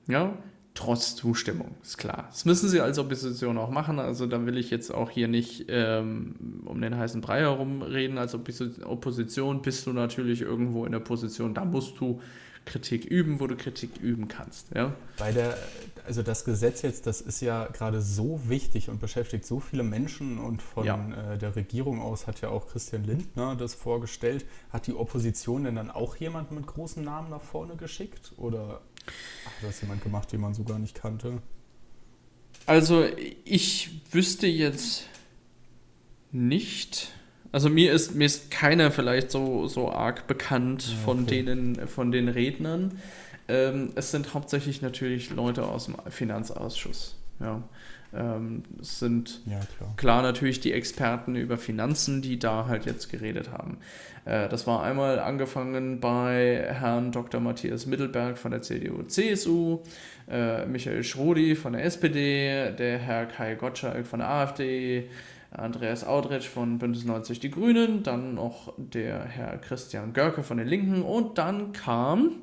[0.08, 0.36] Ja,
[0.74, 2.26] trotz Zustimmung, ist klar.
[2.30, 3.98] Das müssen sie als Opposition auch machen.
[3.98, 8.18] Also da will ich jetzt auch hier nicht ähm, um den heißen Brei herumreden.
[8.18, 12.20] Als Opposition bist du natürlich irgendwo in der Position, da musst du
[12.64, 14.68] Kritik üben, wo du Kritik üben kannst.
[14.74, 14.94] Ja?
[15.18, 15.58] Bei der,
[16.06, 20.38] also das Gesetz jetzt, das ist ja gerade so wichtig und beschäftigt so viele Menschen
[20.38, 21.32] und von ja.
[21.32, 24.44] äh, der Regierung aus hat ja auch Christian Lindner das vorgestellt.
[24.70, 28.80] Hat die Opposition denn dann auch jemanden mit großen Namen nach vorne geschickt oder
[29.44, 31.42] hat das jemand gemacht, den man so gar nicht kannte?
[32.66, 33.04] Also
[33.44, 35.08] ich wüsste jetzt
[36.30, 37.12] nicht,
[37.52, 41.04] also mir ist, mir ist keiner vielleicht so, so arg bekannt ja, okay.
[41.04, 42.98] von, denen, von den Rednern.
[43.48, 47.16] Ähm, es sind hauptsächlich natürlich Leute aus dem Finanzausschuss.
[47.40, 47.62] Ja.
[48.14, 49.94] Ähm, es sind ja, klar.
[49.96, 50.22] klar.
[50.22, 53.78] natürlich die Experten über Finanzen, die da halt jetzt geredet haben.
[54.24, 57.40] Äh, das war einmal angefangen bei Herrn Dr.
[57.40, 59.80] Matthias Mittelberg von der CDU-CSU,
[60.30, 65.08] äh, Michael Schrodi von der SPD, der Herr Kai Gottschalk von der AfD,
[65.52, 70.66] Andreas Audretsch von Bündnis 90 Die Grünen, dann noch der Herr Christian Görke von den
[70.66, 72.40] Linken und dann kam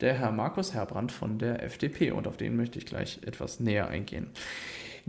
[0.00, 3.88] der Herr Markus Herbrand von der FDP und auf den möchte ich gleich etwas näher
[3.88, 4.28] eingehen.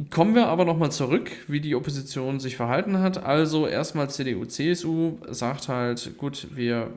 [0.09, 3.23] Kommen wir aber nochmal zurück, wie die Opposition sich verhalten hat.
[3.23, 6.91] Also erstmal CDU, CSU sagt halt, gut, wir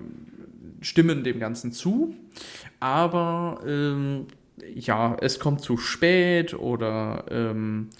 [0.80, 2.14] stimmen dem Ganzen zu,
[2.80, 4.26] aber ähm,
[4.74, 7.90] ja, es kommt zu spät oder ähm,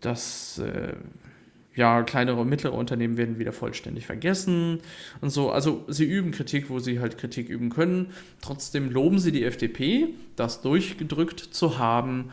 [0.00, 0.94] dass äh,
[1.78, 4.80] ja, kleinere und mittlere Unternehmen werden wieder vollständig vergessen
[5.20, 5.50] und so.
[5.50, 8.12] Also sie üben Kritik, wo sie halt Kritik üben können.
[8.42, 12.30] Trotzdem loben sie die FDP, das durchgedrückt zu haben,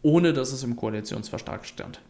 [0.00, 2.00] ohne dass es im Koalitionsvertrag stand.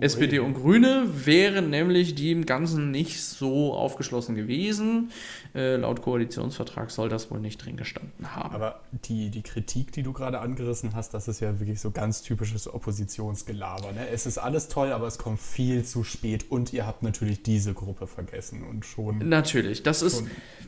[0.00, 5.10] SPD und Grüne wären nämlich die im Ganzen nicht so aufgeschlossen gewesen.
[5.54, 8.54] Äh, laut Koalitionsvertrag soll das wohl nicht drin gestanden haben.
[8.54, 12.22] Aber die, die Kritik, die du gerade angerissen hast, das ist ja wirklich so ganz
[12.22, 13.92] typisches Oppositionsgelaber.
[13.92, 14.08] Ne?
[14.08, 17.74] Es ist alles toll, aber es kommt viel zu spät und ihr habt natürlich diese
[17.74, 19.28] Gruppe vergessen und schon.
[19.28, 20.22] Natürlich, das ist.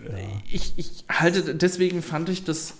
[0.04, 0.10] ja.
[0.50, 2.74] ich, ich halte, deswegen fand ich das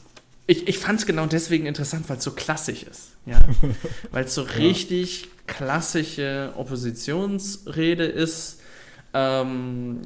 [0.50, 3.12] ich, ich fand es genau deswegen interessant, weil es so klassisch ist.
[3.24, 3.38] Ja?
[4.10, 8.60] weil es so richtig klassische Oppositionsrede ist.
[9.14, 10.00] Ähm,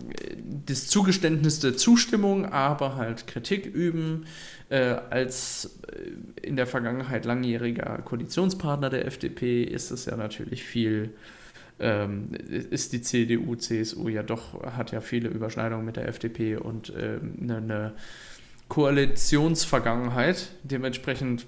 [0.67, 4.27] das Zugeständnis der Zustimmung, aber halt Kritik üben.
[4.69, 11.15] Äh, als äh, in der Vergangenheit langjähriger Koalitionspartner der FDP ist es ja natürlich viel,
[11.81, 12.31] ähm,
[12.71, 17.37] ist die CDU, CSU ja doch, hat ja viele Überschneidungen mit der FDP und ähm,
[17.41, 17.93] eine, eine
[18.75, 20.51] Koalitionsvergangenheit.
[20.65, 21.47] Dementsprechend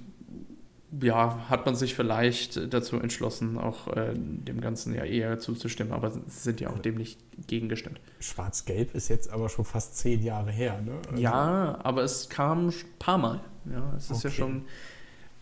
[1.02, 6.12] ja, hat man sich vielleicht dazu entschlossen, auch äh, dem Ganzen ja eher zuzustimmen, aber
[6.28, 8.00] sind ja auch dem nicht gegengestimmt.
[8.20, 11.00] Schwarz-Gelb ist jetzt aber schon fast zehn Jahre her, ne?
[11.10, 13.40] Also ja, aber es kam ein paar Mal.
[13.70, 14.28] Ja, es ist okay.
[14.28, 14.64] ja schon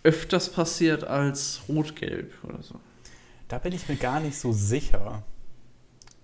[0.03, 2.81] öfters passiert als Rot-Gelb oder so.
[3.49, 5.23] Da bin ich mir gar nicht so sicher,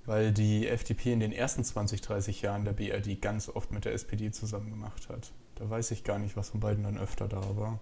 [0.07, 3.93] weil die FDP in den ersten 20, 30 Jahren der BRD ganz oft mit der
[3.93, 5.31] SPD zusammen gemacht hat.
[5.61, 7.81] Da weiß ich gar nicht, was von beiden dann öfter da war.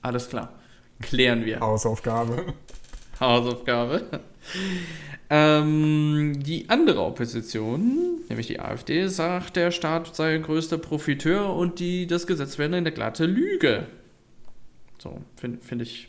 [0.00, 0.54] Alles klar.
[1.02, 1.60] Klären wir.
[1.60, 2.54] Hausaufgabe.
[3.20, 4.22] Hausaufgabe.
[5.28, 12.06] ähm, die andere Opposition, nämlich die AfD, sagt, der Staat sei größter Profiteur und die,
[12.06, 13.86] das Gesetz wäre eine glatte Lüge.
[14.98, 16.08] So, finde find ich,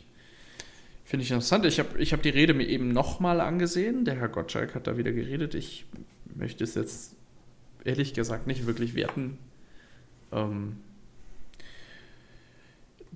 [1.04, 1.66] find ich interessant.
[1.66, 4.06] Ich habe ich hab die Rede mir eben nochmal angesehen.
[4.06, 5.54] Der Herr Gottschalk hat da wieder geredet.
[5.54, 5.84] Ich
[6.34, 7.14] möchte es jetzt
[7.84, 9.38] ehrlich gesagt nicht wirklich werten.
[10.32, 10.76] Ähm,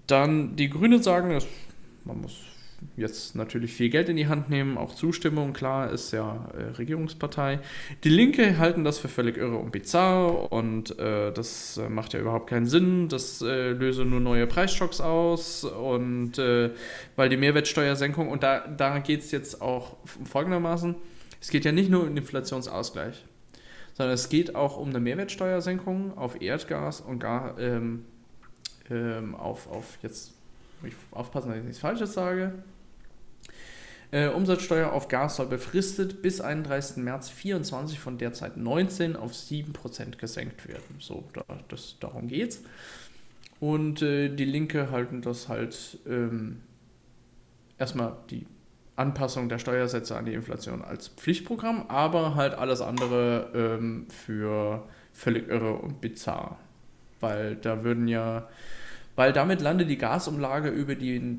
[0.06, 1.46] dann die Grünen sagen, dass
[2.04, 2.50] man muss
[2.96, 7.60] jetzt natürlich viel Geld in die Hand nehmen, auch Zustimmung, klar, ist ja äh, Regierungspartei.
[8.04, 12.20] Die Linke halten das für völlig irre und bizarr und äh, das äh, macht ja
[12.20, 16.70] überhaupt keinen Sinn, das äh, löse nur neue Preisschocks aus und äh,
[17.16, 20.94] weil die Mehrwertsteuersenkung, und da, da geht es jetzt auch folgendermaßen,
[21.40, 23.24] es geht ja nicht nur um den Inflationsausgleich,
[23.94, 28.04] sondern es geht auch um eine Mehrwertsteuersenkung auf Erdgas und gar, ähm,
[28.90, 30.32] ähm, auf, auf jetzt
[30.82, 32.52] ich aufpassen, dass ich nichts Falsches sage.
[34.12, 36.96] Äh, Umsatzsteuer auf Gas soll befristet bis 31.
[36.96, 40.96] März 2024 von derzeit 19 auf 7% gesenkt werden.
[40.98, 42.62] So, da, das, darum geht's.
[43.60, 46.62] Und äh, die Linke halten das halt ähm,
[47.78, 48.46] erstmal die
[49.00, 55.48] Anpassung der Steuersätze an die Inflation als Pflichtprogramm, aber halt alles andere ähm, für völlig
[55.48, 56.58] irre und bizarr.
[57.18, 58.48] Weil da würden ja
[59.20, 61.38] weil damit landet die Gasumlage über die,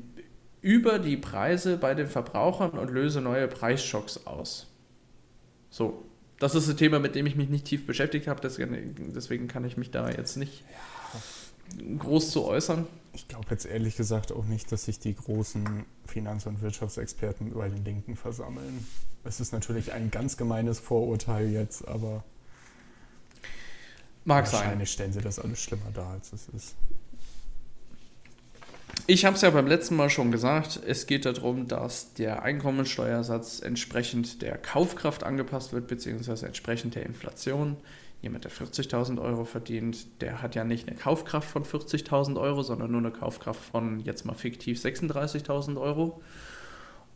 [0.60, 4.68] über die Preise bei den Verbrauchern und löse neue Preisschocks aus.
[5.68, 6.04] So,
[6.38, 9.76] das ist ein Thema, mit dem ich mich nicht tief beschäftigt habe, deswegen kann ich
[9.76, 10.62] mich da jetzt nicht
[11.98, 12.86] groß zu äußern.
[13.14, 17.68] Ich glaube jetzt ehrlich gesagt auch nicht, dass sich die großen Finanz- und Wirtschaftsexperten bei
[17.68, 18.86] den Linken versammeln.
[19.24, 22.24] Es ist natürlich ein ganz gemeines Vorurteil jetzt, aber
[24.24, 24.94] Mag wahrscheinlich sein.
[24.94, 26.74] stellen sie das alles schlimmer dar, als es ist.
[29.06, 33.60] Ich habe es ja beim letzten Mal schon gesagt, es geht darum, dass der Einkommensteuersatz
[33.60, 37.76] entsprechend der Kaufkraft angepasst wird, beziehungsweise entsprechend der Inflation.
[38.22, 42.92] Jemand, der 40.000 Euro verdient, der hat ja nicht eine Kaufkraft von 40.000 Euro, sondern
[42.92, 46.22] nur eine Kaufkraft von jetzt mal fiktiv 36.000 Euro.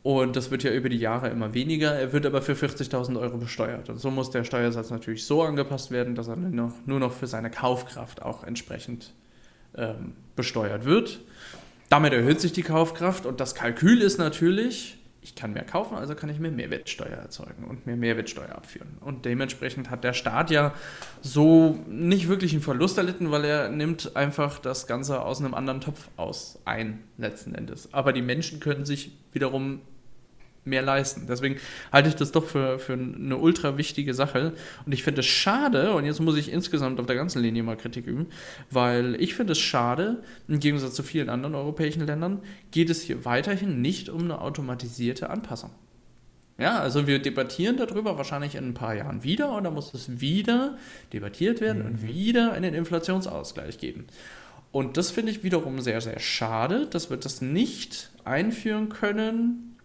[0.03, 1.93] Und das wird ja über die Jahre immer weniger.
[1.93, 3.89] Er wird aber für 40.000 Euro besteuert.
[3.89, 7.51] Und so muss der Steuersatz natürlich so angepasst werden, dass er nur noch, für seine
[7.51, 9.15] Kaufkraft auch entsprechend
[9.77, 11.21] ähm, besteuert wird.
[11.89, 16.15] Damit erhöht sich die Kaufkraft und das Kalkül ist natürlich, ich kann mehr kaufen, also
[16.15, 18.97] kann ich mehr Mehrwertsteuer erzeugen und mehr Mehrwertsteuer abführen.
[19.01, 20.73] Und dementsprechend hat der Staat ja
[21.21, 25.81] so nicht wirklich einen Verlust erlitten, weil er nimmt einfach das Ganze aus einem anderen
[25.81, 27.93] Topf aus ein, letzten Endes.
[27.93, 29.81] Aber die Menschen können sich wiederum
[30.67, 31.27] mehr leisten.
[31.29, 31.57] Deswegen
[31.93, 34.53] halte ich das doch für, für eine ultra wichtige Sache.
[34.85, 37.77] Und ich finde es schade, und jetzt muss ich insgesamt auf der ganzen Linie mal
[37.77, 38.27] Kritik üben,
[38.71, 43.25] weil ich finde es schade, im Gegensatz zu vielen anderen europäischen Ländern, geht es hier
[43.25, 45.71] weiterhin nicht um eine automatisierte Anpassung.
[46.59, 50.21] Ja, also wir debattieren darüber wahrscheinlich in ein paar Jahren wieder und dann muss es
[50.21, 50.79] wieder
[51.13, 51.89] debattiert werden mhm.
[51.89, 54.07] und wieder einen Inflationsausgleich geben.
[54.73, 59.76] Und das finde ich wiederum sehr, sehr schade, dass wir das nicht einführen können,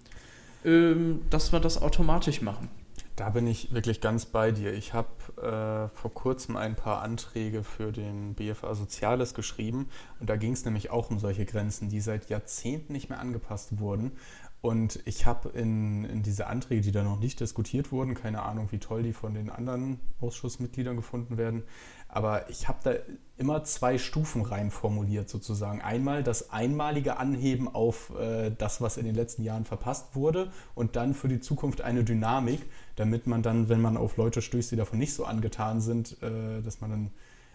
[0.63, 2.69] dass wir das automatisch machen.
[3.15, 4.73] Da bin ich wirklich ganz bei dir.
[4.73, 10.37] Ich habe äh, vor kurzem ein paar Anträge für den BFA Soziales geschrieben und da
[10.37, 14.13] ging es nämlich auch um solche Grenzen, die seit Jahrzehnten nicht mehr angepasst wurden.
[14.61, 18.67] Und ich habe in, in diese Anträge, die da noch nicht diskutiert wurden, keine Ahnung,
[18.71, 21.63] wie toll die von den anderen Ausschussmitgliedern gefunden werden,
[22.11, 22.93] aber ich habe da
[23.37, 25.81] immer zwei Stufen rein formuliert sozusagen.
[25.81, 30.95] Einmal das einmalige Anheben auf äh, das, was in den letzten Jahren verpasst wurde und
[30.95, 32.61] dann für die Zukunft eine Dynamik,
[32.97, 36.61] damit man dann, wenn man auf Leute stößt, die davon nicht so angetan sind, äh,
[36.61, 37.11] dass man dann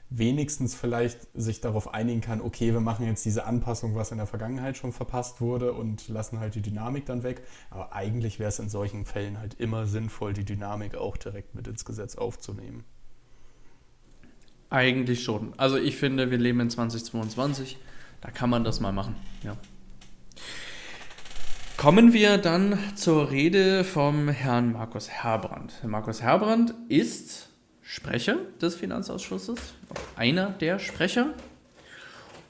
[0.09, 4.27] wenigstens vielleicht sich darauf einigen kann, okay, wir machen jetzt diese Anpassung, was in der
[4.27, 7.42] Vergangenheit schon verpasst wurde und lassen halt die Dynamik dann weg.
[7.71, 11.66] Aber eigentlich wäre es in solchen Fällen halt immer sinnvoll, die Dynamik auch direkt mit
[11.66, 12.85] ins Gesetz aufzunehmen.
[14.77, 15.55] Eigentlich schon.
[15.57, 17.79] Also ich finde, wir leben in 2022,
[18.21, 19.17] da kann man das mal machen.
[19.43, 19.57] Ja.
[21.79, 25.83] Kommen wir dann zur Rede vom Herrn Markus Herbrand.
[25.85, 27.49] Markus Herbrand ist
[27.81, 29.59] Sprecher des Finanzausschusses,
[30.15, 31.33] einer der Sprecher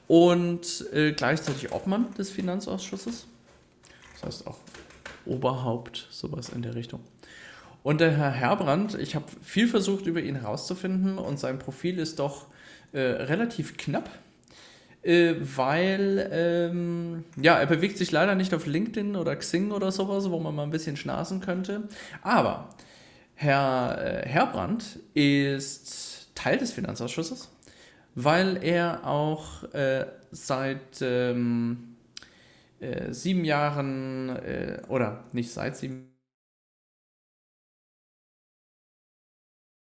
[0.09, 3.25] und äh, gleichzeitig Obmann des Finanzausschusses.
[4.15, 4.57] Das heißt auch
[5.25, 6.99] Oberhaupt, sowas in der Richtung.
[7.83, 12.19] Und der Herr Herbrand, ich habe viel versucht, über ihn herauszufinden und sein Profil ist
[12.19, 12.47] doch
[12.91, 14.09] äh, relativ knapp,
[15.03, 20.29] äh, weil ähm, ja, er bewegt sich leider nicht auf LinkedIn oder Xing oder sowas,
[20.29, 21.83] wo man mal ein bisschen schnasen könnte.
[22.21, 22.69] Aber
[23.35, 27.49] Herr äh, Herbrand ist Teil des Finanzausschusses,
[28.15, 31.95] weil er auch äh, seit ähm,
[32.79, 36.06] äh, sieben Jahren, äh, oder nicht seit sieben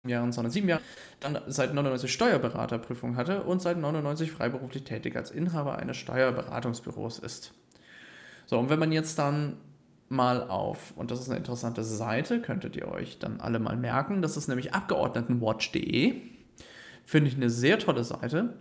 [0.08, 0.82] Jahren, sondern sieben Jahre,
[1.20, 7.52] dann seit 99 Steuerberaterprüfung hatte und seit 99 freiberuflich tätig als Inhaber eines Steuerberatungsbüros ist.
[8.46, 9.56] So, und wenn man jetzt dann
[10.08, 14.22] mal auf, und das ist eine interessante Seite, könntet ihr euch dann alle mal merken,
[14.22, 16.14] das ist nämlich abgeordnetenwatch.de.
[17.04, 18.54] Finde ich eine sehr tolle Seite.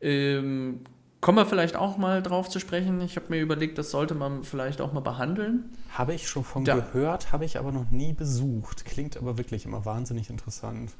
[0.00, 0.80] Ähm,
[1.24, 3.00] Kommen wir vielleicht auch mal drauf zu sprechen.
[3.00, 5.70] Ich habe mir überlegt, das sollte man vielleicht auch mal behandeln.
[5.88, 6.74] Habe ich schon von da.
[6.74, 8.84] gehört, habe ich aber noch nie besucht.
[8.84, 10.90] Klingt aber wirklich immer wahnsinnig interessant.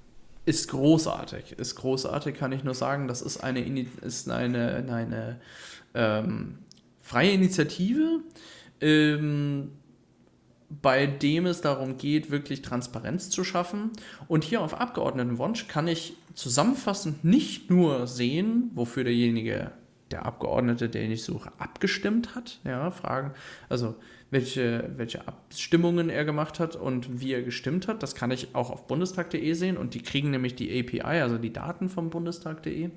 [0.47, 3.07] Ist großartig, ist großartig, kann ich nur sagen.
[3.07, 3.61] Das ist eine,
[4.01, 5.41] ist eine, eine
[5.93, 6.61] ähm,
[7.03, 8.21] freie Initiative,
[8.81, 9.73] ähm,
[10.71, 13.91] bei dem es darum geht, wirklich Transparenz zu schaffen.
[14.27, 19.71] Und hier auf Abgeordnetenwunsch kann ich zusammenfassend nicht nur sehen, wofür derjenige
[20.15, 22.61] der Abgeordnete, den ich suche, abgestimmt hat.
[22.65, 23.33] Ja, Fragen,
[23.69, 23.97] also
[24.31, 28.03] welche, welche Abstimmungen er gemacht hat und wie er gestimmt hat.
[28.03, 31.53] Das kann ich auch auf bundestag.de sehen und die kriegen nämlich die API, also die
[31.53, 32.91] Daten vom bundestag.de.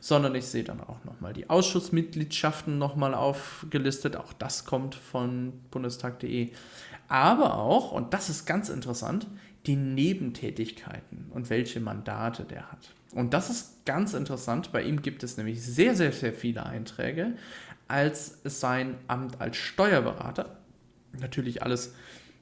[0.00, 4.16] Sondern ich sehe dann auch nochmal die Ausschussmitgliedschaften nochmal aufgelistet.
[4.16, 6.50] Auch das kommt von bundestag.de.
[7.08, 9.26] Aber auch, und das ist ganz interessant,
[9.66, 12.94] die Nebentätigkeiten und welche Mandate der hat.
[13.12, 14.72] Und das ist ganz interessant.
[14.72, 17.34] Bei ihm gibt es nämlich sehr, sehr, sehr viele Einträge
[17.88, 20.58] als sein Amt als Steuerberater.
[21.18, 21.94] Natürlich alles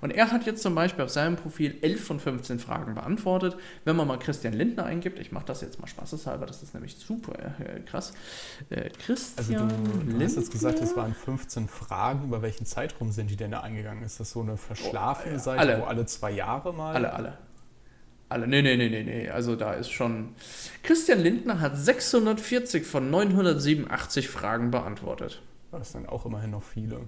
[0.04, 3.56] Und er hat jetzt zum Beispiel auf seinem Profil 11 von 15 Fragen beantwortet.
[3.86, 6.98] Wenn man mal Christian Lindner eingibt, ich mache das jetzt mal spaßeshalber, das ist nämlich
[6.98, 8.12] super äh, krass.
[8.70, 12.26] Äh, Christian also du, du hast jetzt gesagt, es waren 15 Fragen.
[12.26, 14.04] Über welchen Zeitraum sind die denn da eingegangen?
[14.04, 15.80] Ist das so eine verschlafene oh, Seite, alle.
[15.80, 16.96] wo alle zwei Jahre mal?
[16.96, 17.38] Alle, alle.
[18.28, 19.30] Alle, nee, nee, nee, nee, nee.
[19.30, 20.36] Also da ist schon.
[20.84, 25.42] Christian Lindner hat 640 von 987 Fragen beantwortet.
[25.72, 27.08] Das sind auch immerhin noch viele.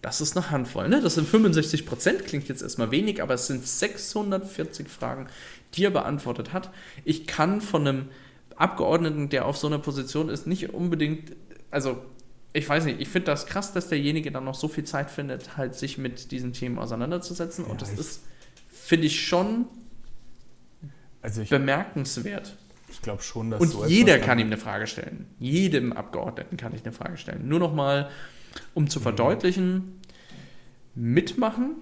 [0.00, 1.00] Das ist eine Handvoll, ne?
[1.00, 5.26] Das sind 65 Prozent, klingt jetzt erstmal wenig, aber es sind 640 Fragen,
[5.74, 6.70] die er beantwortet hat.
[7.04, 8.08] Ich kann von einem
[8.56, 11.32] Abgeordneten, der auf so einer Position ist, nicht unbedingt,
[11.70, 12.02] also
[12.52, 15.56] ich weiß nicht, ich finde das krass, dass derjenige dann noch so viel Zeit findet,
[15.56, 17.64] halt sich mit diesen Themen auseinanderzusetzen.
[17.64, 18.22] Ja, und das ist,
[18.68, 19.66] finde ich, schon
[21.20, 22.56] also ich, bemerkenswert.
[22.88, 25.26] Ich glaube schon, dass Und so jeder kann ihm eine Frage stellen.
[25.38, 27.46] Jedem Abgeordneten kann ich eine Frage stellen.
[27.48, 28.10] Nur noch mal,
[28.74, 30.00] um zu verdeutlichen,
[30.94, 31.76] mitmachen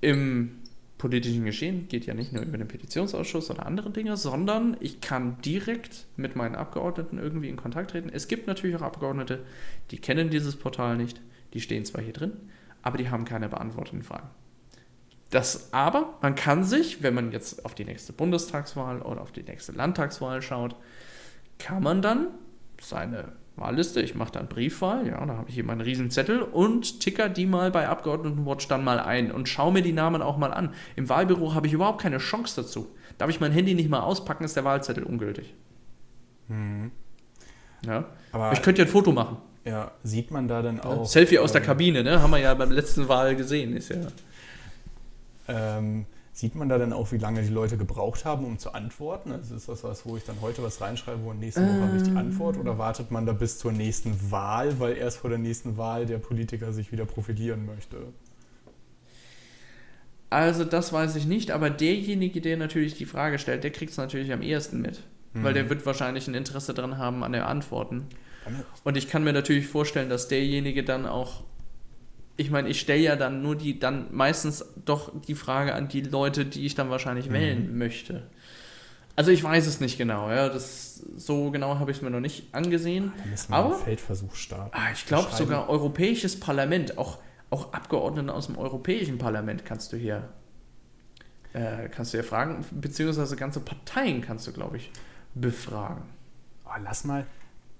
[0.00, 0.58] im
[0.98, 5.40] politischen Geschehen geht ja nicht nur über den Petitionsausschuss oder andere Dinge, sondern ich kann
[5.42, 8.10] direkt mit meinen Abgeordneten irgendwie in Kontakt treten.
[8.12, 9.44] Es gibt natürlich auch Abgeordnete,
[9.92, 11.20] die kennen dieses Portal nicht,
[11.54, 12.32] die stehen zwar hier drin,
[12.82, 14.28] aber die haben keine beantworteten Fragen.
[15.30, 19.42] Das aber, man kann sich, wenn man jetzt auf die nächste Bundestagswahl oder auf die
[19.42, 20.74] nächste Landtagswahl schaut,
[21.58, 22.28] kann man dann
[22.80, 27.00] seine Wahlliste, ich mache dann Briefwahl, ja, da habe ich hier meinen riesen Zettel und
[27.00, 30.52] ticker die mal bei Abgeordnetenwatch dann mal ein und schaue mir die Namen auch mal
[30.52, 30.74] an.
[30.96, 32.88] Im Wahlbüro habe ich überhaupt keine Chance dazu.
[33.18, 35.54] Darf ich mein Handy nicht mal auspacken, ist der Wahlzettel ungültig.
[36.48, 36.90] Mhm.
[37.86, 38.06] Ja.
[38.32, 39.38] Aber ich könnte ja ein Foto machen.
[39.64, 41.06] Ja, sieht man da dann auch.
[41.06, 42.22] Selfie aus der ähm, Kabine, ne?
[42.22, 43.96] Haben wir ja beim letzten Wahl gesehen, ist ja.
[45.48, 46.06] Ähm,
[46.38, 49.32] Sieht man da dann auch, wie lange die Leute gebraucht haben, um zu antworten?
[49.32, 51.82] Also ist das was, wo ich dann heute was reinschreibe und nächste Woche ähm.
[51.82, 52.56] habe ich die Antwort?
[52.58, 56.18] Oder wartet man da bis zur nächsten Wahl, weil erst vor der nächsten Wahl der
[56.18, 57.96] Politiker sich wieder profilieren möchte?
[60.30, 63.96] Also das weiß ich nicht, aber derjenige, der natürlich die Frage stellt, der kriegt es
[63.96, 65.02] natürlich am ehesten mit.
[65.32, 65.42] Mhm.
[65.42, 68.06] Weil der wird wahrscheinlich ein Interesse daran haben an den Antworten.
[68.84, 71.42] Und ich kann mir natürlich vorstellen, dass derjenige dann auch
[72.38, 76.02] ich meine, ich stelle ja dann nur die, dann meistens doch die Frage an die
[76.02, 77.34] Leute, die ich dann wahrscheinlich mhm.
[77.34, 78.22] wählen möchte.
[79.16, 80.48] Also ich weiß es nicht genau, ja.
[80.48, 83.12] Das, so genau habe ich es mir noch nicht angesehen.
[83.18, 84.70] Da müssen wir Aber einen Feldversuch starten.
[84.72, 87.18] Ah, ich glaube sogar Europäisches Parlament, auch,
[87.50, 90.28] auch Abgeordnete aus dem Europäischen Parlament kannst du hier,
[91.54, 94.92] äh, kannst du hier fragen, beziehungsweise ganze Parteien kannst du, glaube ich,
[95.34, 96.04] befragen.
[96.64, 97.26] Oh, lass mal,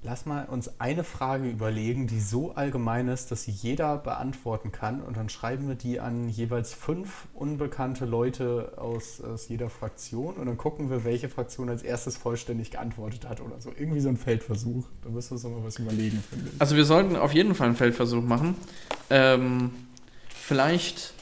[0.02, 5.02] lass mal uns eine Frage überlegen, die so allgemein ist, dass sie jeder beantworten kann.
[5.02, 10.34] Und dann schreiben wir die an jeweils fünf unbekannte Leute aus, aus jeder Fraktion.
[10.36, 13.70] Und dann gucken wir, welche Fraktion als erstes vollständig geantwortet hat oder so.
[13.76, 14.84] Irgendwie so ein Feldversuch.
[15.02, 16.60] Da müssen wir uns mal was überlegen, finde ich.
[16.60, 18.54] Also wir sollten auf jeden Fall einen Feldversuch machen.
[19.10, 19.72] Ähm,
[20.28, 21.12] vielleicht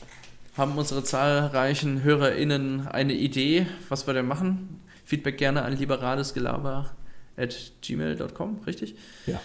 [0.56, 4.80] haben unsere zahlreichen HörerInnen eine Idee, was wir denn machen.
[5.04, 6.90] Feedback gerne an liberales Gelaber
[7.36, 8.96] at gmail.com, richtig?
[9.26, 9.40] Ja.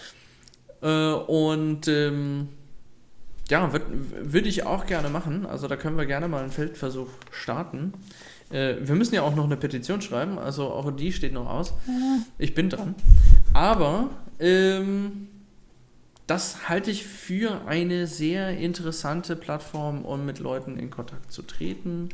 [0.82, 2.48] Äh, und ähm,
[3.48, 3.86] ja, würde
[4.32, 5.46] würd ich auch gerne machen.
[5.46, 7.92] Also da können wir gerne mal einen Feldversuch starten.
[8.50, 11.74] Äh, wir müssen ja auch noch eine Petition schreiben, also auch die steht noch aus.
[12.38, 12.94] Ich bin dran.
[13.52, 15.28] Aber ähm,
[16.26, 22.08] das halte ich für eine sehr interessante Plattform, um mit Leuten in Kontakt zu treten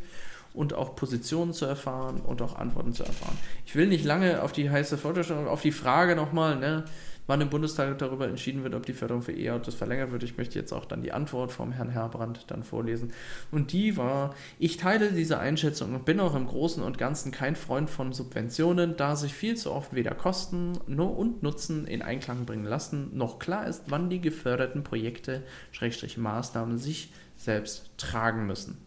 [0.59, 3.39] und auch Positionen zu erfahren und auch Antworten zu erfahren.
[3.65, 6.85] Ich will nicht lange auf die heiße Vorstellung, auf die Frage nochmal, ne,
[7.29, 10.25] wann im Bundestag darüber entschieden wird, ob die Förderung für E-Autos verlängert wird.
[10.25, 13.13] Ich möchte jetzt auch dann die Antwort vom Herrn Herbrand dann vorlesen.
[13.53, 17.55] Und die war, ich teile diese Einschätzung und bin auch im Großen und Ganzen kein
[17.55, 22.65] Freund von Subventionen, da sich viel zu oft weder Kosten und Nutzen in Einklang bringen
[22.65, 28.79] lassen, noch klar ist, wann die geförderten Projekte, Schrägstrich Maßnahmen sich selbst tragen müssen.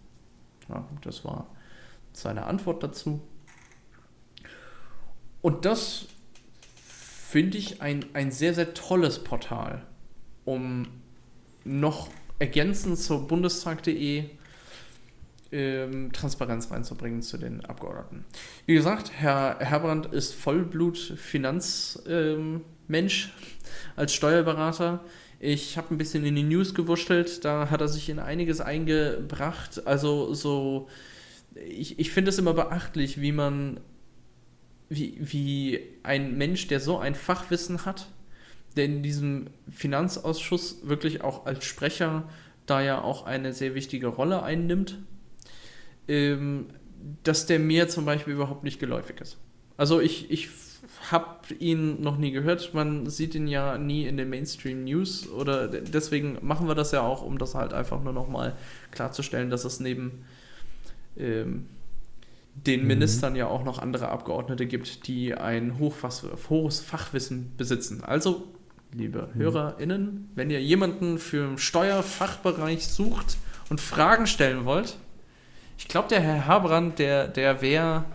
[0.67, 1.47] Ja, das war
[2.13, 3.21] seine Antwort dazu.
[5.41, 6.05] Und das
[7.29, 9.85] finde ich ein, ein sehr, sehr tolles Portal,
[10.45, 10.87] um
[11.63, 12.09] noch
[12.39, 14.25] ergänzend zur bundestag.de
[15.51, 18.25] ähm, Transparenz reinzubringen zu den Abgeordneten.
[18.65, 22.61] Wie gesagt, Herr Herbrand ist Vollblut-Finanzmensch ähm,
[23.95, 25.03] als Steuerberater.
[25.39, 29.85] Ich habe ein bisschen in die News gewurschtelt, da hat er sich in einiges eingebracht.
[29.87, 30.87] Also so
[31.55, 33.79] ich, ich finde es immer beachtlich, wie man,
[34.89, 38.07] wie, wie ein Mensch, der so ein Fachwissen hat,
[38.75, 42.29] der in diesem Finanzausschuss wirklich auch als Sprecher
[42.65, 44.97] da ja auch eine sehr wichtige Rolle einnimmt,
[46.07, 46.67] ähm,
[47.23, 49.37] dass der mir zum Beispiel überhaupt nicht geläufig ist.
[49.77, 50.49] Also ich, ich
[51.09, 52.73] habe ihn noch nie gehört.
[52.73, 57.01] Man sieht ihn ja nie in den Mainstream News oder deswegen machen wir das ja
[57.01, 58.55] auch, um das halt einfach nur nochmal
[58.91, 60.23] klarzustellen, dass es neben
[61.17, 61.67] ähm,
[62.55, 62.87] den mhm.
[62.87, 68.03] Ministern ja auch noch andere Abgeordnete gibt, die ein hohes Fachwissen besitzen.
[68.03, 68.47] Also,
[68.93, 69.39] liebe mhm.
[69.39, 73.37] HörerInnen, wenn ihr jemanden für den Steuerfachbereich sucht
[73.69, 74.97] und Fragen stellen wollt,
[75.77, 78.05] ich glaube, der Herr Habrand, der, der wäre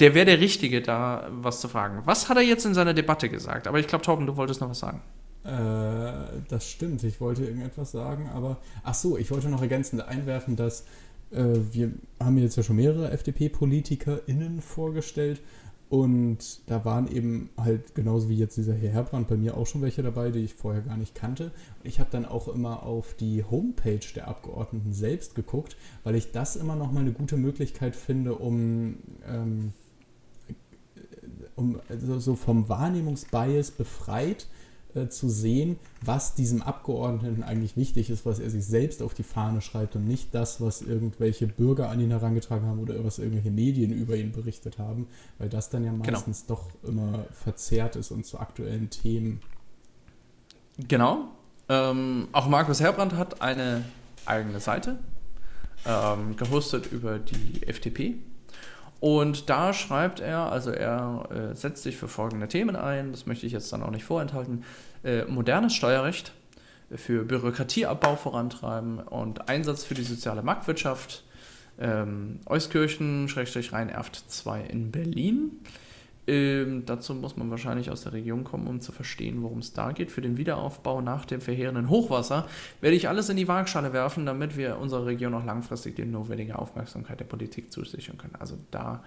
[0.00, 2.02] der, wär der Richtige, da was zu fragen.
[2.04, 3.66] Was hat er jetzt in seiner Debatte gesagt?
[3.66, 5.02] Aber ich glaube, Torben, du wolltest noch was sagen.
[5.44, 10.56] Äh, das stimmt, ich wollte irgendetwas sagen, aber ach so, ich wollte noch ergänzend einwerfen,
[10.56, 10.84] dass
[11.30, 15.40] äh, wir haben jetzt ja schon mehrere FDP-PolitikerInnen vorgestellt
[15.88, 19.82] und da waren eben halt genauso wie jetzt dieser Herr Herbrand bei mir auch schon
[19.82, 21.52] welche dabei, die ich vorher gar nicht kannte.
[21.84, 26.56] Ich habe dann auch immer auf die Homepage der Abgeordneten selbst geguckt, weil ich das
[26.56, 28.96] immer noch mal eine gute Möglichkeit finde, um,
[29.28, 29.72] ähm,
[31.54, 34.65] um also so vom Wahrnehmungsbias befreit äh,
[35.08, 39.60] zu sehen, was diesem Abgeordneten eigentlich wichtig ist, was er sich selbst auf die Fahne
[39.60, 43.92] schreibt und nicht das, was irgendwelche Bürger an ihn herangetragen haben oder was irgendwelche Medien
[43.92, 45.06] über ihn berichtet haben,
[45.38, 46.04] weil das dann ja Genau.
[46.10, 49.40] meistens doch immer verzerrt ist und zu aktuellen Themen.
[50.88, 51.28] Genau.
[51.68, 53.84] Ähm, auch Markus Herbrand hat eine
[54.24, 54.98] eigene Seite,
[55.84, 58.16] ähm, gehostet über die FDP.
[59.00, 63.46] Und da schreibt er, also er äh, setzt sich für folgende Themen ein, das möchte
[63.46, 64.64] ich jetzt dann auch nicht vorenthalten,
[65.04, 66.32] äh, modernes Steuerrecht,
[66.94, 71.24] für Bürokratieabbau vorantreiben und Einsatz für die soziale Marktwirtschaft,
[71.80, 73.28] ähm, Euskirchen,
[73.72, 75.50] Rhein-Erft 2 in Berlin.
[76.26, 79.92] Ähm, dazu muss man wahrscheinlich aus der Region kommen, um zu verstehen, worum es da
[79.92, 80.10] geht.
[80.10, 82.48] Für den Wiederaufbau nach dem verheerenden Hochwasser
[82.80, 86.58] werde ich alles in die Waagschale werfen, damit wir unserer Region auch langfristig die notwendige
[86.58, 88.34] Aufmerksamkeit der Politik zusichern können.
[88.40, 89.04] Also da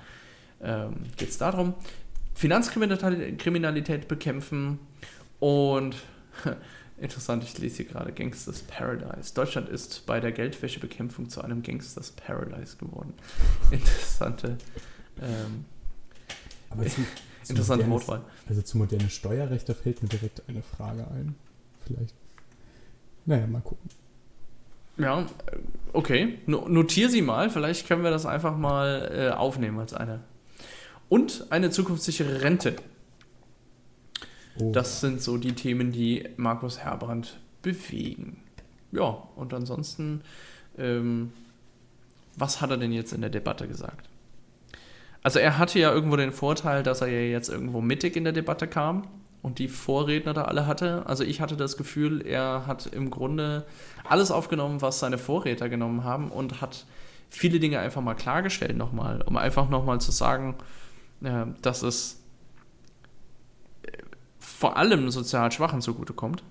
[0.62, 1.74] ähm, geht es darum,
[2.36, 4.80] Finanzkriminalität Kriminalität bekämpfen
[5.40, 5.98] und
[7.02, 9.34] interessant, ich lese hier gerade Gangsters Paradise.
[9.34, 13.14] Deutschland ist bei der Geldwäschebekämpfung zu einem Gangsters Paradise geworden.
[13.72, 14.58] Interessante
[15.22, 15.66] ähm,
[16.70, 17.02] Aber zu,
[17.44, 18.22] zu Interessante modernes- Wortwahl.
[18.48, 21.36] Also zu modernes Steuerrecht, da fällt mir direkt eine Frage ein.
[21.86, 22.14] Vielleicht.
[23.26, 23.90] Naja, mal gucken.
[24.98, 25.26] Ja,
[25.94, 26.40] okay.
[26.46, 27.50] No notier sie mal.
[27.50, 30.20] Vielleicht können wir das einfach mal äh, aufnehmen als eine.
[31.08, 32.76] Und eine zukunftssichere Rente.
[34.60, 38.38] Oh, Das sind so die Themen, die Markus Herbrand bewegen.
[38.92, 40.22] Ja, und ansonsten,
[40.78, 41.32] ähm,
[42.36, 44.09] was hat er denn jetzt in der Debatte gesagt?
[45.22, 48.34] Also er hatte ja irgendwo den Vorteil, dass er ja jetzt irgendwo mittig in der
[48.34, 49.08] Debatte kam
[49.42, 51.04] und die Vorredner da alle hatte.
[51.06, 53.66] Also ich hatte das Gefühl, er hat im Grunde
[54.04, 56.86] alles aufgenommen, was seine Vorredner genommen haben und hat
[57.30, 60.56] viele Dinge einfach mal klargestellt nochmal, um einfach nochmal zu sagen,
[61.24, 62.22] äh, dass es
[63.84, 63.92] äh,
[64.40, 66.44] vor allem sozial Schwachen zugutekommt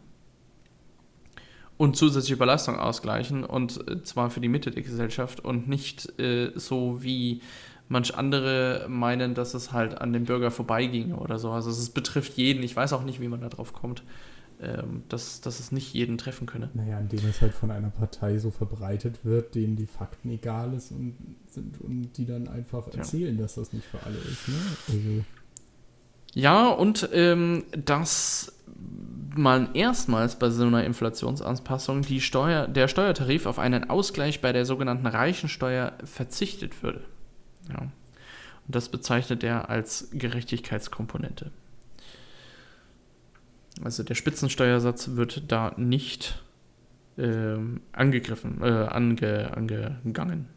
[1.76, 6.12] und zusätzliche Belastung ausgleichen und äh, zwar für die Mitte der Gesellschaft und nicht
[6.54, 7.42] so wie
[7.88, 11.50] manch andere meinen, dass es halt an dem Bürger vorbeiginge oder so.
[11.50, 12.62] Also es betrifft jeden.
[12.62, 14.02] Ich weiß auch nicht, wie man da drauf kommt,
[14.60, 16.68] ähm, dass, dass es nicht jeden treffen könne.
[16.74, 20.90] Naja, indem es halt von einer Partei so verbreitet wird, denen die Fakten egal ist
[20.90, 21.16] und
[21.46, 24.48] sind und die dann einfach erzählen, dass das nicht für alle ist.
[24.48, 24.54] Ne?
[24.88, 25.24] Also,
[26.34, 28.52] Ja, und ähm, dass
[29.34, 34.64] man erstmals bei so einer Inflationsanpassung die Steuer, der Steuertarif auf einen Ausgleich bei der
[34.64, 37.04] sogenannten Reichensteuer verzichtet würde.
[37.70, 37.80] Ja.
[37.80, 41.50] Und das bezeichnet er als Gerechtigkeitskomponente.
[43.82, 46.42] Also der Spitzensteuersatz wird da nicht
[47.16, 50.48] ähm, angegriffen, äh, ange, angegangen.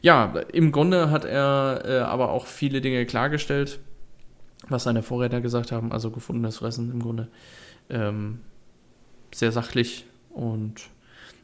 [0.00, 3.80] Ja, im Grunde hat er äh, aber auch viele Dinge klargestellt,
[4.68, 7.28] was seine Vorredner gesagt haben, also gefundenes Fressen im Grunde.
[7.90, 8.40] Ähm,
[9.34, 10.88] sehr sachlich und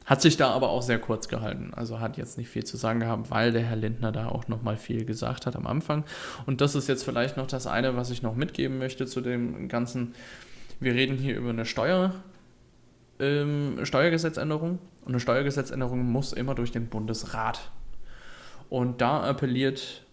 [0.04, 1.72] hat sich da aber auch sehr kurz gehalten.
[1.74, 4.76] Also hat jetzt nicht viel zu sagen gehabt, weil der Herr Lindner da auch nochmal
[4.76, 6.04] viel gesagt hat am Anfang.
[6.46, 9.68] Und das ist jetzt vielleicht noch das eine, was ich noch mitgeben möchte zu dem
[9.68, 10.14] Ganzen.
[10.78, 12.14] Wir reden hier über eine Steuer,
[13.18, 14.78] ähm, Steuergesetzänderung.
[15.04, 17.70] Und eine Steuergesetzänderung muss immer durch den Bundesrat.
[18.68, 20.04] Und da appelliert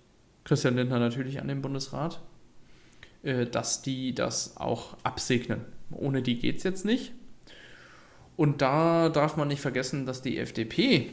[0.45, 2.21] Christian Lindner natürlich an den Bundesrat,
[3.23, 5.65] äh, dass die das auch absegnen.
[5.91, 7.11] Ohne die geht es jetzt nicht.
[8.38, 11.11] Und da darf man nicht vergessen, dass die FDP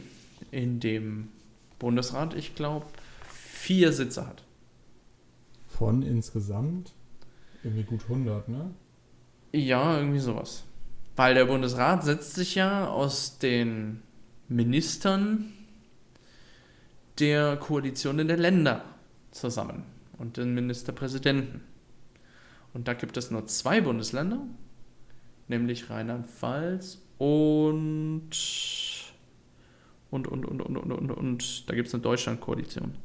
[0.51, 1.29] in dem
[1.77, 2.85] Bundesrat, ich glaube,
[3.29, 4.43] vier Sitze hat.
[5.67, 6.93] von insgesamt
[7.63, 8.73] irgendwie gut 100, ne?
[9.53, 10.63] Ja, irgendwie sowas.
[11.15, 14.01] Weil der Bundesrat setzt sich ja aus den
[14.47, 15.53] Ministern
[17.19, 18.83] der Koalitionen der Länder
[19.31, 19.83] zusammen
[20.17, 21.61] und den Ministerpräsidenten.
[22.73, 24.41] Und da gibt es nur zwei Bundesländer,
[25.47, 28.31] nämlich Rheinland-Pfalz und
[30.09, 32.95] und und und und und und, und da gibt es eine Deutschland-Koalition.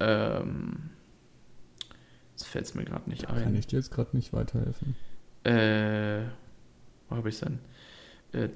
[0.00, 0.90] Ähm,
[2.32, 3.42] jetzt fällt es mir gerade nicht ein.
[3.42, 4.94] Kann ich dir jetzt gerade nicht weiterhelfen.
[5.44, 6.22] Äh,
[7.08, 7.58] wo habe ich denn?
[8.32, 8.50] Äh,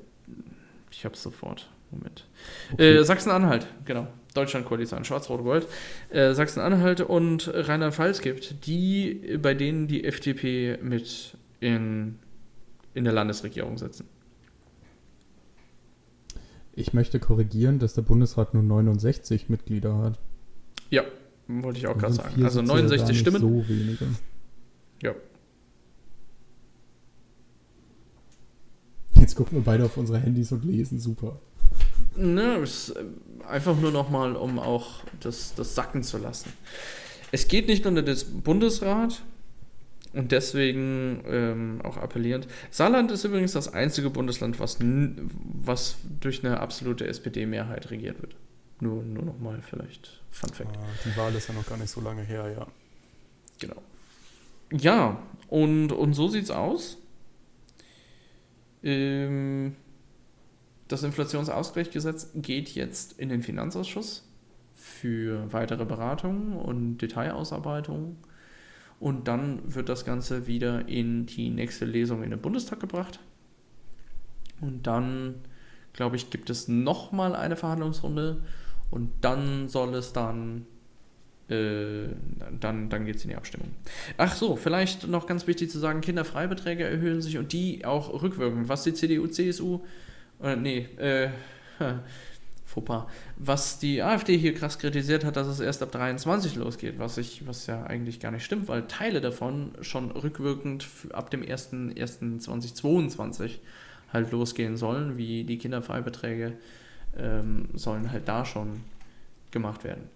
[0.90, 1.68] ich habe es sofort.
[1.90, 2.26] Moment.
[2.72, 2.96] Okay.
[2.96, 4.08] Äh, Sachsen-Anhalt, genau.
[4.34, 5.66] Deutschland-Koalition, Schwarz-Rot-Gold.
[6.08, 12.18] Äh, Sachsen-Anhalt und Rheinland-Pfalz gibt, die, bei denen die FDP mit in,
[12.94, 14.08] in der Landesregierung sitzen.
[16.74, 20.18] Ich möchte korrigieren, dass der Bundesrat nur 69 Mitglieder hat.
[20.90, 21.02] Ja,
[21.48, 22.42] wollte ich auch gerade sagen.
[22.44, 23.40] Also Sitze ja gar 69 nicht Stimmen.
[23.40, 24.06] So wenige.
[25.02, 25.14] Ja.
[29.14, 30.98] Jetzt gucken wir beide auf unsere Handys und lesen.
[30.98, 31.38] Super.
[32.16, 33.04] Ne, ist äh,
[33.46, 36.52] einfach nur nochmal, um auch das, das sacken zu lassen.
[37.30, 39.22] Es geht nicht nur um den Bundesrat,
[40.12, 42.46] und deswegen ähm, auch appellierend.
[42.70, 48.36] Saarland ist übrigens das einzige Bundesland, was, was durch eine absolute SPD-Mehrheit regiert wird.
[48.80, 50.76] Nur, nur nochmal vielleicht Fun Fact.
[50.76, 52.66] Ah, die Wahl ist ja noch gar nicht so lange her, ja.
[53.60, 53.80] Genau.
[54.72, 56.98] Ja, und, und so sieht's aus.
[58.82, 59.76] Ähm,
[60.88, 64.28] das Inflationsausgleichsgesetz geht jetzt in den Finanzausschuss
[64.74, 68.16] für weitere Beratungen und Detailausarbeitungen.
[69.02, 73.18] Und dann wird das Ganze wieder in die nächste Lesung in den Bundestag gebracht.
[74.60, 75.40] Und dann,
[75.92, 78.42] glaube ich, gibt es nochmal eine Verhandlungsrunde.
[78.92, 80.66] Und dann soll es dann,
[81.48, 82.10] äh,
[82.60, 83.70] dann, dann geht es in die Abstimmung.
[84.18, 88.68] Ach so, vielleicht noch ganz wichtig zu sagen, Kinderfreibeträge erhöhen sich und die auch rückwirkend.
[88.68, 89.80] Was die CDU, CSU
[90.38, 91.30] oder nee, äh,
[92.72, 93.06] Fauxpas.
[93.36, 97.46] Was die AfD hier krass kritisiert hat, dass es erst ab 23 losgeht, was, ich,
[97.46, 103.58] was ja eigentlich gar nicht stimmt, weil Teile davon schon rückwirkend ab dem 1.1.2022
[104.12, 106.54] halt losgehen sollen, wie die Kinderfreibeträge
[107.16, 108.80] ähm, sollen halt da schon
[109.50, 110.08] gemacht werden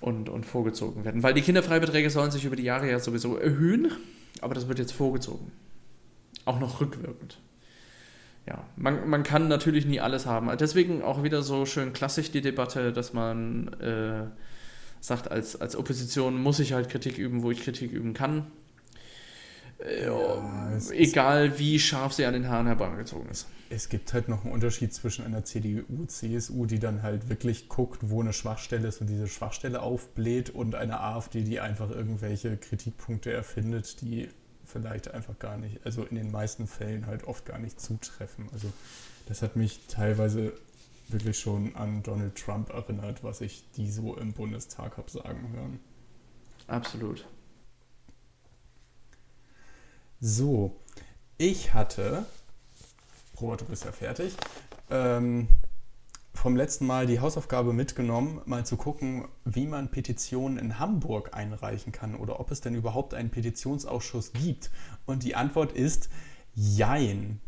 [0.00, 1.22] und, und vorgezogen werden.
[1.22, 3.90] Weil die Kinderfreibeträge sollen sich über die Jahre ja sowieso erhöhen,
[4.40, 5.50] aber das wird jetzt vorgezogen.
[6.44, 7.38] Auch noch rückwirkend
[8.46, 10.50] ja, man, man kann natürlich nie alles haben.
[10.58, 14.26] Deswegen auch wieder so schön klassisch die Debatte, dass man äh,
[15.00, 18.50] sagt, als, als Opposition muss ich halt Kritik üben, wo ich Kritik üben kann.
[19.78, 23.48] Äh, ja, egal wie scharf sie an den Haaren herangezogen ist.
[23.70, 28.00] Es gibt halt noch einen Unterschied zwischen einer CDU, CSU, die dann halt wirklich guckt,
[28.02, 33.32] wo eine Schwachstelle ist und diese Schwachstelle aufbläht und einer AfD, die einfach irgendwelche Kritikpunkte
[33.32, 34.28] erfindet, die
[34.64, 38.48] vielleicht einfach gar nicht, also in den meisten Fällen halt oft gar nicht zutreffen.
[38.52, 38.72] Also
[39.26, 40.52] das hat mich teilweise
[41.08, 45.80] wirklich schon an Donald Trump erinnert, was ich die so im Bundestag habe sagen hören.
[46.66, 47.26] Absolut.
[50.20, 50.80] So,
[51.36, 52.24] ich hatte,
[53.40, 54.34] Robert, du bist ja fertig,
[54.90, 55.48] ähm,
[56.44, 61.90] vom letzten Mal die Hausaufgabe mitgenommen, mal zu gucken, wie man Petitionen in Hamburg einreichen
[61.90, 64.70] kann oder ob es denn überhaupt einen Petitionsausschuss gibt.
[65.06, 66.10] Und die Antwort ist
[66.54, 67.40] Jein.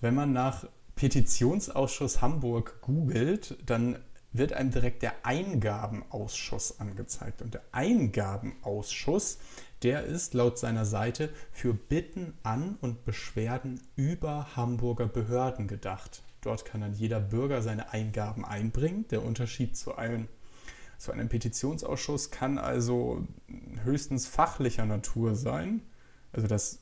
[0.00, 3.98] Wenn man nach Petitionsausschuss Hamburg googelt, dann
[4.32, 7.42] wird einem direkt der Eingabenausschuss angezeigt.
[7.42, 9.38] Und der Eingabenausschuss,
[9.82, 16.22] der ist laut seiner Seite für Bitten an und Beschwerden über Hamburger Behörden gedacht.
[16.42, 19.06] Dort kann dann jeder Bürger seine Eingaben einbringen.
[19.10, 20.28] Der Unterschied zu einem,
[20.98, 23.26] zu einem Petitionsausschuss kann also
[23.84, 25.82] höchstens fachlicher Natur sein.
[26.32, 26.80] Also dass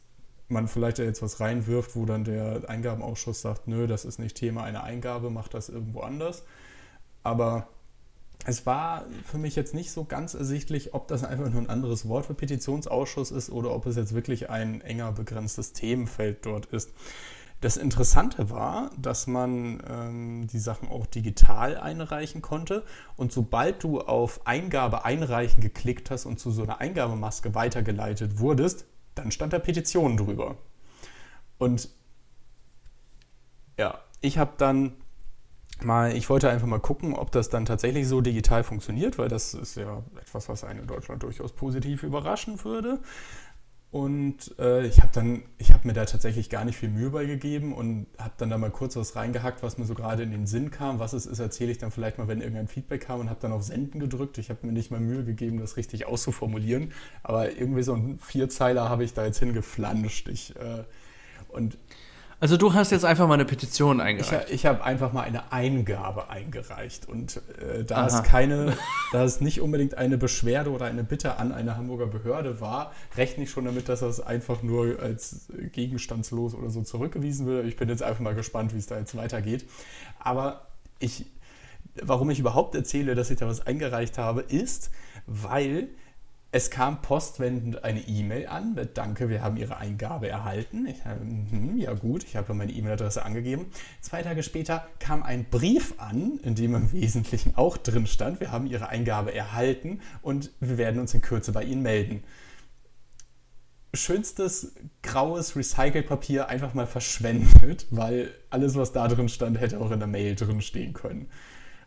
[0.49, 4.37] man vielleicht da jetzt was reinwirft, wo dann der Eingabenausschuss sagt, nö, das ist nicht
[4.37, 6.43] Thema einer Eingabe, macht das irgendwo anders.
[7.23, 7.69] Aber
[8.47, 12.09] es war für mich jetzt nicht so ganz ersichtlich, ob das einfach nur ein anderes
[12.09, 16.91] Wort für Petitionsausschuss ist oder ob es jetzt wirklich ein enger begrenztes Themenfeld dort ist.
[17.61, 22.85] Das Interessante war, dass man ähm, die Sachen auch digital einreichen konnte.
[23.17, 28.87] Und sobald du auf Eingabe einreichen geklickt hast und zu so einer Eingabemaske weitergeleitet wurdest,
[29.15, 30.57] dann stand da Petition drüber.
[31.59, 31.91] Und
[33.77, 34.95] ja, ich habe dann
[35.85, 39.53] mal, ich wollte einfach mal gucken, ob das dann tatsächlich so digital funktioniert, weil das
[39.55, 43.01] ist ja etwas, was einen in Deutschland durchaus positiv überraschen würde.
[43.93, 47.73] Und äh, ich habe dann, ich habe mir da tatsächlich gar nicht viel Mühe beigegeben
[47.73, 50.71] und habe dann da mal kurz was reingehackt, was mir so gerade in den Sinn
[50.71, 51.01] kam.
[51.01, 53.51] Was es ist, erzähle ich dann vielleicht mal, wenn irgendein Feedback kam und habe dann
[53.51, 54.39] auf Senden gedrückt.
[54.39, 56.93] Ich habe mir nicht mal Mühe gegeben, das richtig auszuformulieren.
[57.25, 60.29] Aber irgendwie so ein Vierzeiler habe ich da jetzt hingeflanscht.
[60.29, 60.85] Ich, äh,
[61.49, 61.77] und
[62.41, 64.47] also du hast jetzt einfach mal eine Petition eingereicht.
[64.49, 68.77] Ich, ich habe einfach mal eine Eingabe eingereicht und äh, da es keine,
[69.13, 73.45] da es nicht unbedingt eine Beschwerde oder eine Bitte an eine Hamburger Behörde war, rechne
[73.45, 77.67] ich schon damit, dass das einfach nur als gegenstandslos oder so zurückgewiesen wird.
[77.67, 79.67] Ich bin jetzt einfach mal gespannt, wie es da jetzt weitergeht.
[80.19, 80.67] Aber
[80.99, 81.27] ich,
[82.03, 84.91] warum ich überhaupt erzähle, dass ich da was eingereicht habe, ist,
[85.27, 85.89] weil
[86.53, 90.87] es kam postwendend eine E-Mail an mit Danke, wir haben Ihre Eingabe erhalten.
[90.87, 93.67] Ich, hm, ja gut, ich habe meine E-Mail-Adresse angegeben.
[94.01, 98.51] Zwei Tage später kam ein Brief an, in dem im Wesentlichen auch drin stand, wir
[98.51, 102.25] haben Ihre Eingabe erhalten und wir werden uns in Kürze bei Ihnen melden.
[103.95, 104.73] Schönstes
[105.03, 110.09] graues Recycelpapier einfach mal verschwendet, weil alles, was da drin stand, hätte auch in der
[110.09, 111.29] Mail drin stehen können.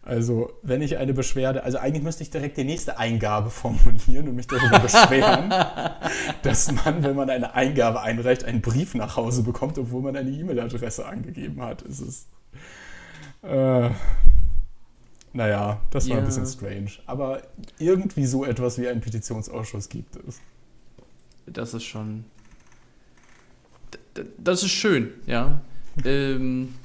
[0.05, 4.35] Also, wenn ich eine Beschwerde, also eigentlich müsste ich direkt die nächste Eingabe formulieren und
[4.35, 5.49] mich darüber beschweren,
[6.41, 10.29] dass man, wenn man eine Eingabe einreicht, einen Brief nach Hause bekommt, obwohl man eine
[10.29, 11.83] E-Mail-Adresse angegeben hat.
[11.83, 12.27] Es ist.
[13.43, 13.89] Äh,
[15.31, 16.23] naja, das war yeah.
[16.23, 16.91] ein bisschen strange.
[17.05, 17.41] Aber
[17.79, 20.39] irgendwie so etwas wie ein Petitionsausschuss gibt es.
[21.47, 22.25] das ist schon.
[24.37, 25.61] Das ist schön, ja.
[26.03, 26.75] ähm,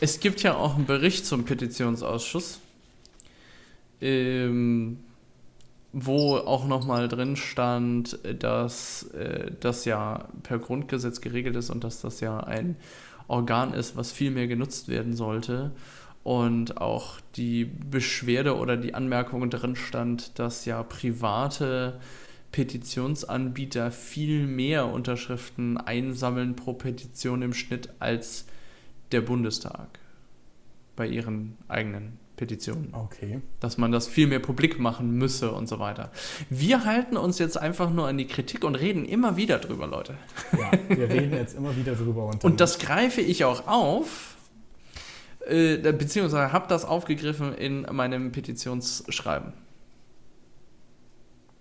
[0.00, 2.60] es gibt ja auch einen Bericht zum Petitionsausschuss,
[4.00, 4.98] ähm,
[5.92, 12.00] wo auch nochmal drin stand, dass äh, das ja per Grundgesetz geregelt ist und dass
[12.00, 12.76] das ja ein
[13.28, 15.72] Organ ist, was viel mehr genutzt werden sollte.
[16.22, 22.00] Und auch die Beschwerde oder die Anmerkung drin stand, dass ja private
[22.50, 28.46] Petitionsanbieter viel mehr Unterschriften einsammeln pro Petition im Schnitt als
[29.12, 29.98] der Bundestag
[30.96, 32.92] bei ihren eigenen Petitionen.
[32.92, 33.40] Okay.
[33.60, 36.10] Dass man das viel mehr publik machen müsse und so weiter.
[36.50, 40.16] Wir halten uns jetzt einfach nur an die Kritik und reden immer wieder drüber, Leute.
[40.52, 42.26] Ja, wir reden jetzt immer wieder drüber.
[42.26, 44.36] Und, und das greife ich auch auf,
[45.46, 49.52] äh, beziehungsweise habe das aufgegriffen in meinem Petitionsschreiben.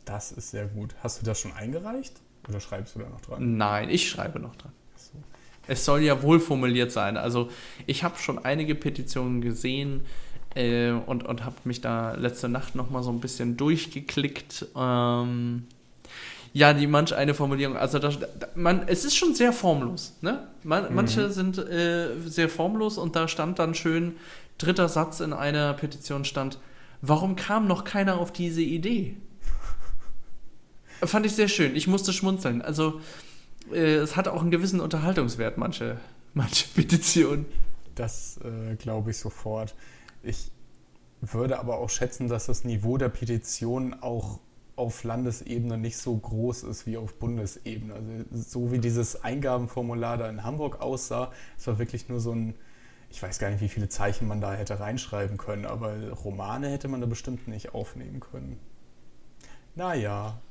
[0.03, 0.95] Das ist sehr gut.
[1.01, 3.57] Hast du das schon eingereicht oder schreibst du da noch dran?
[3.57, 4.71] Nein, ich schreibe noch dran.
[5.68, 7.18] Es soll ja wohl formuliert sein.
[7.18, 7.49] Also
[7.86, 10.05] ich habe schon einige Petitionen gesehen,
[10.55, 14.68] äh, und, und habe mich da letzte Nacht noch mal so ein bisschen durchgeklickt.
[14.76, 15.63] Ähm,
[16.53, 18.18] ja, die manch eine Formulierung, also das,
[18.55, 20.16] man, es ist schon sehr formlos.
[20.22, 20.47] Ne?
[20.63, 20.95] Man, mhm.
[20.95, 24.16] Manche sind äh, sehr formlos und da stand dann schön,
[24.57, 26.57] dritter Satz in einer Petition stand,
[27.01, 29.18] warum kam noch keiner auf diese Idee?
[31.03, 31.76] Fand ich sehr schön.
[31.76, 32.61] Ich musste schmunzeln.
[32.61, 33.01] Also
[33.72, 35.97] äh, es hat auch einen gewissen Unterhaltungswert, manche,
[36.34, 37.45] manche Petitionen.
[37.95, 39.76] Das äh, glaube ich sofort.
[40.24, 40.51] Ich
[41.22, 44.39] würde aber auch schätzen, dass das Niveau der Petition auch
[44.76, 47.93] auf Landesebene nicht so groß ist wie auf Bundesebene.
[47.93, 52.55] Also so wie dieses Eingabenformular da in Hamburg aussah, es war wirklich nur so ein,
[53.09, 56.89] ich weiß gar nicht, wie viele Zeichen man da hätte reinschreiben können, aber Romane hätte
[56.89, 58.59] man da bestimmt nicht aufnehmen können.
[59.76, 60.41] Naja.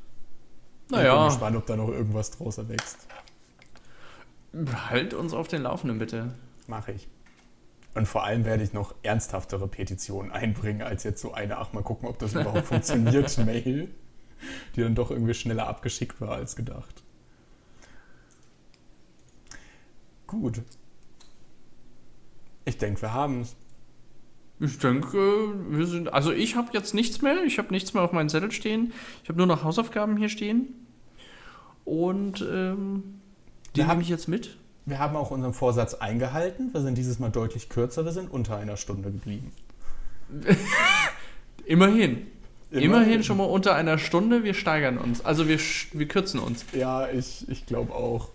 [0.94, 1.14] Naja.
[1.14, 3.06] Ich bin gespannt, ob da noch irgendwas draus erwächst.
[4.88, 6.34] Halt uns auf den Laufenden, bitte.
[6.66, 7.08] Mache ich.
[7.94, 11.82] Und vor allem werde ich noch ernsthaftere Petitionen einbringen, als jetzt so eine, ach mal
[11.82, 13.88] gucken, ob das überhaupt funktioniert, Mail,
[14.74, 17.02] die dann doch irgendwie schneller abgeschickt war als gedacht.
[20.26, 20.62] Gut.
[22.64, 23.56] Ich denke, wir haben es.
[24.58, 25.18] Ich denke,
[25.68, 26.12] wir sind.
[26.12, 27.42] Also ich habe jetzt nichts mehr.
[27.44, 28.92] Ich habe nichts mehr auf meinem Zettel stehen.
[29.22, 30.83] Ich habe nur noch Hausaufgaben hier stehen.
[31.84, 33.20] Und ähm,
[33.76, 34.56] die nehme ich jetzt mit.
[34.86, 36.70] Wir haben auch unseren Vorsatz eingehalten.
[36.72, 38.04] Wir sind dieses Mal deutlich kürzer.
[38.04, 39.52] Wir sind unter einer Stunde geblieben.
[41.64, 42.26] Immerhin.
[42.70, 42.90] Immerhin.
[42.90, 44.44] Immerhin schon mal unter einer Stunde.
[44.44, 45.24] Wir steigern uns.
[45.24, 45.58] Also wir,
[45.92, 46.64] wir kürzen uns.
[46.72, 48.28] Ja, ich, ich glaube auch.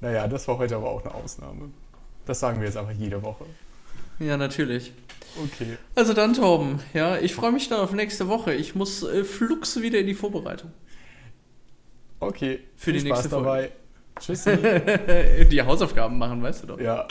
[0.00, 1.70] Naja, das war heute aber auch eine Ausnahme.
[2.26, 3.44] Das sagen wir jetzt einfach jede Woche.
[4.18, 4.92] Ja, natürlich.
[5.36, 5.76] Okay.
[5.94, 8.52] Also dann, Torben, ja, ich freue mich dann auf nächste Woche.
[8.54, 10.70] Ich muss äh, flugs wieder in die Vorbereitung.
[12.22, 12.60] Okay.
[12.76, 13.72] Für die Spaß nächste dabei.
[14.20, 14.56] Tschüssi.
[15.50, 16.80] die Hausaufgaben machen, weißt du doch.
[16.80, 17.08] Ja.